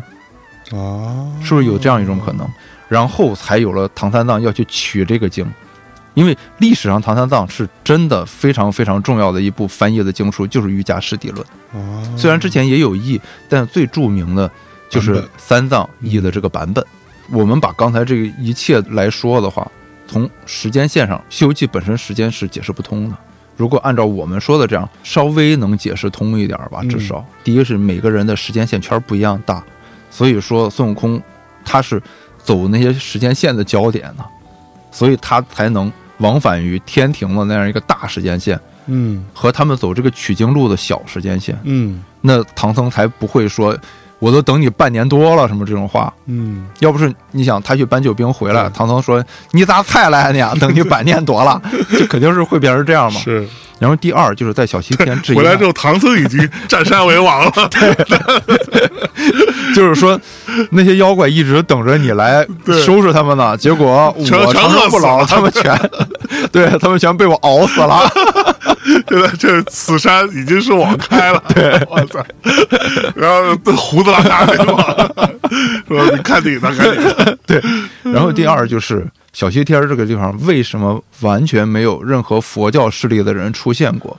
[0.73, 2.47] 啊，是不是有这样一种可能？
[2.89, 5.47] 然后才有了唐三藏要去取这个经。
[6.15, 11.47] 因为历史上唐三藏是真的非常非常重要的一部翻译的经书，就是《瑜伽师地论》。
[11.79, 14.51] 啊，虽然之前也有译，但最著名的
[14.89, 16.85] 就是三藏译的这个版本。
[17.31, 19.71] 我们把刚才这个一切来说的话，
[20.09, 23.17] 从时间线上，《西游记》本身时间是解释不通的。
[23.57, 29.63] 如果按照我们说的这样，稍微能解释通一点吧，至少、第一是每个人的时间线圈不一样大，
[30.11, 31.21] 所以说孙悟空
[31.65, 32.03] 他是
[32.43, 34.25] 走那些时间线的焦点呢，
[34.91, 41.59] 所以他才能往返于天庭的那样一个大时间线，嗯和他们走这个取经路的小时间线。
[41.65, 43.75] 嗯那唐僧才不会说，
[44.19, 46.13] 我都等你半年多了什么这种话。
[46.27, 50.55] 嗯，要不是你想他去搬救兵回来，唐僧说你咋才来呢？
[50.61, 51.61] 等你半年多了，
[51.91, 53.19] 这肯定是会变成这样嘛。
[53.21, 57.53] 是然后第二就是在小西天质疑，回来之后，唐僧已经占山为王了，
[59.75, 60.19] 就是说
[60.71, 62.47] 那些妖怪一直等着你来
[62.85, 65.91] 收拾他们呢，结果全我长生不老，他们全
[66.53, 68.09] 对他们全被我熬死了。
[69.09, 72.25] 现在这此山已经是网开了， 对，我操！
[73.15, 74.83] 然后都胡子拉碴的嘛，
[75.87, 77.63] 说你看你的，看你的，对。
[78.03, 84.19] 然后第二就是小西天这个地方为什么完全没有任何佛教势力的人出现过，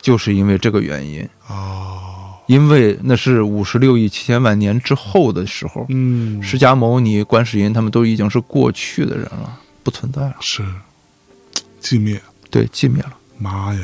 [0.00, 1.28] 就是因为这个原因。
[1.48, 2.07] 哦，
[2.48, 9.52] 因为那是五十六亿七千万年之后的时候，嗯，释迦牟尼、观世音他们都已经是过去的人了，
[9.82, 10.34] 不存在了。
[10.40, 10.62] 是
[11.82, 12.20] 寂灭，
[12.50, 13.10] 对，寂灭了。
[13.38, 13.80] 妈耶，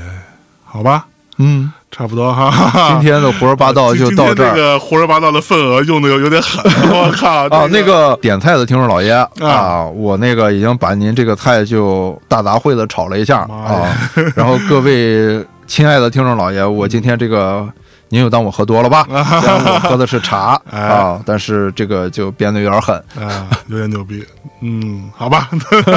[0.64, 2.98] 好吧，嗯，差不多哈。
[3.00, 4.56] 今天的胡说八道就到这儿这儿。
[4.56, 7.46] 个胡说八道的份额用的有有点狠， 我靠！
[7.48, 13.94] 啊，那个点菜的听众老爷啊，我那个已经把您这个菜就大杂烩的炒了一下啊，
[14.34, 17.68] 然后各位亲爱的听众老爷，我今天这个
[18.14, 19.04] 您又当我喝多了吧？
[19.10, 22.94] 虽然我喝的是茶哎啊，但是这个就编的有点狠。
[23.20, 24.24] 啊，有点牛逼。
[24.60, 25.48] 嗯，好吧，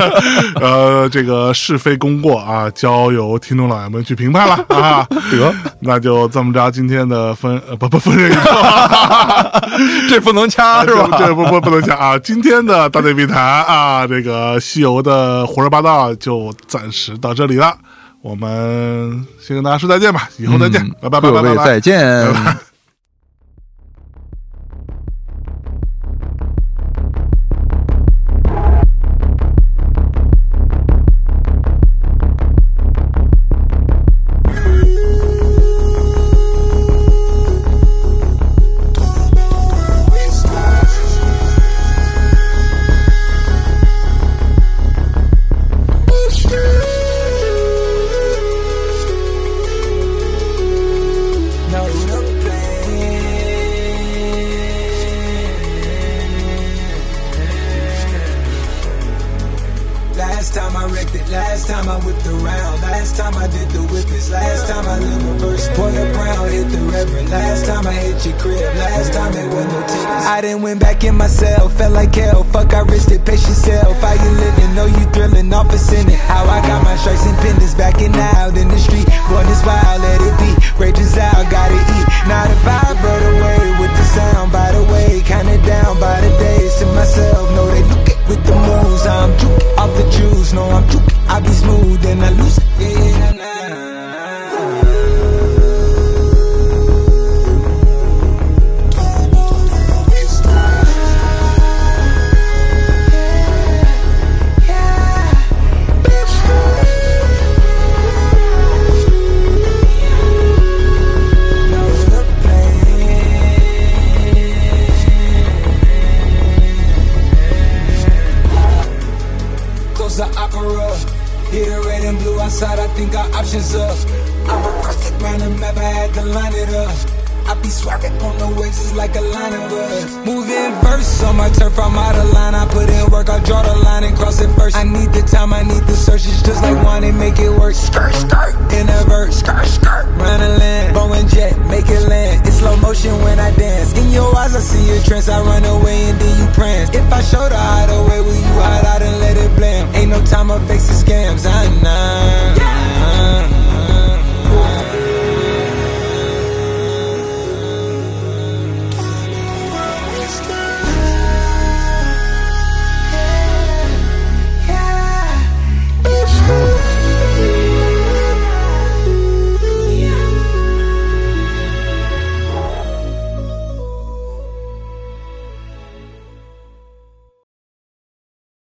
[0.60, 5.06] 呃，这个是非功过啊，交由听众老爷们去评判了啊。
[5.30, 9.62] 得，那就这么着，今天的分呃不不分这个，
[10.10, 11.20] 这不能掐是吧？
[11.20, 12.18] 这不不不能掐啊。
[12.18, 17.78] 今天的大内密谈啊，这个西游的胡说八道就暂时到这里了。
[18.22, 21.66] 我们先跟大家说再见吧，以后再见，拜拜拜拜拜拜。
[21.66, 22.34] 再见。
[22.34, 22.58] 拜拜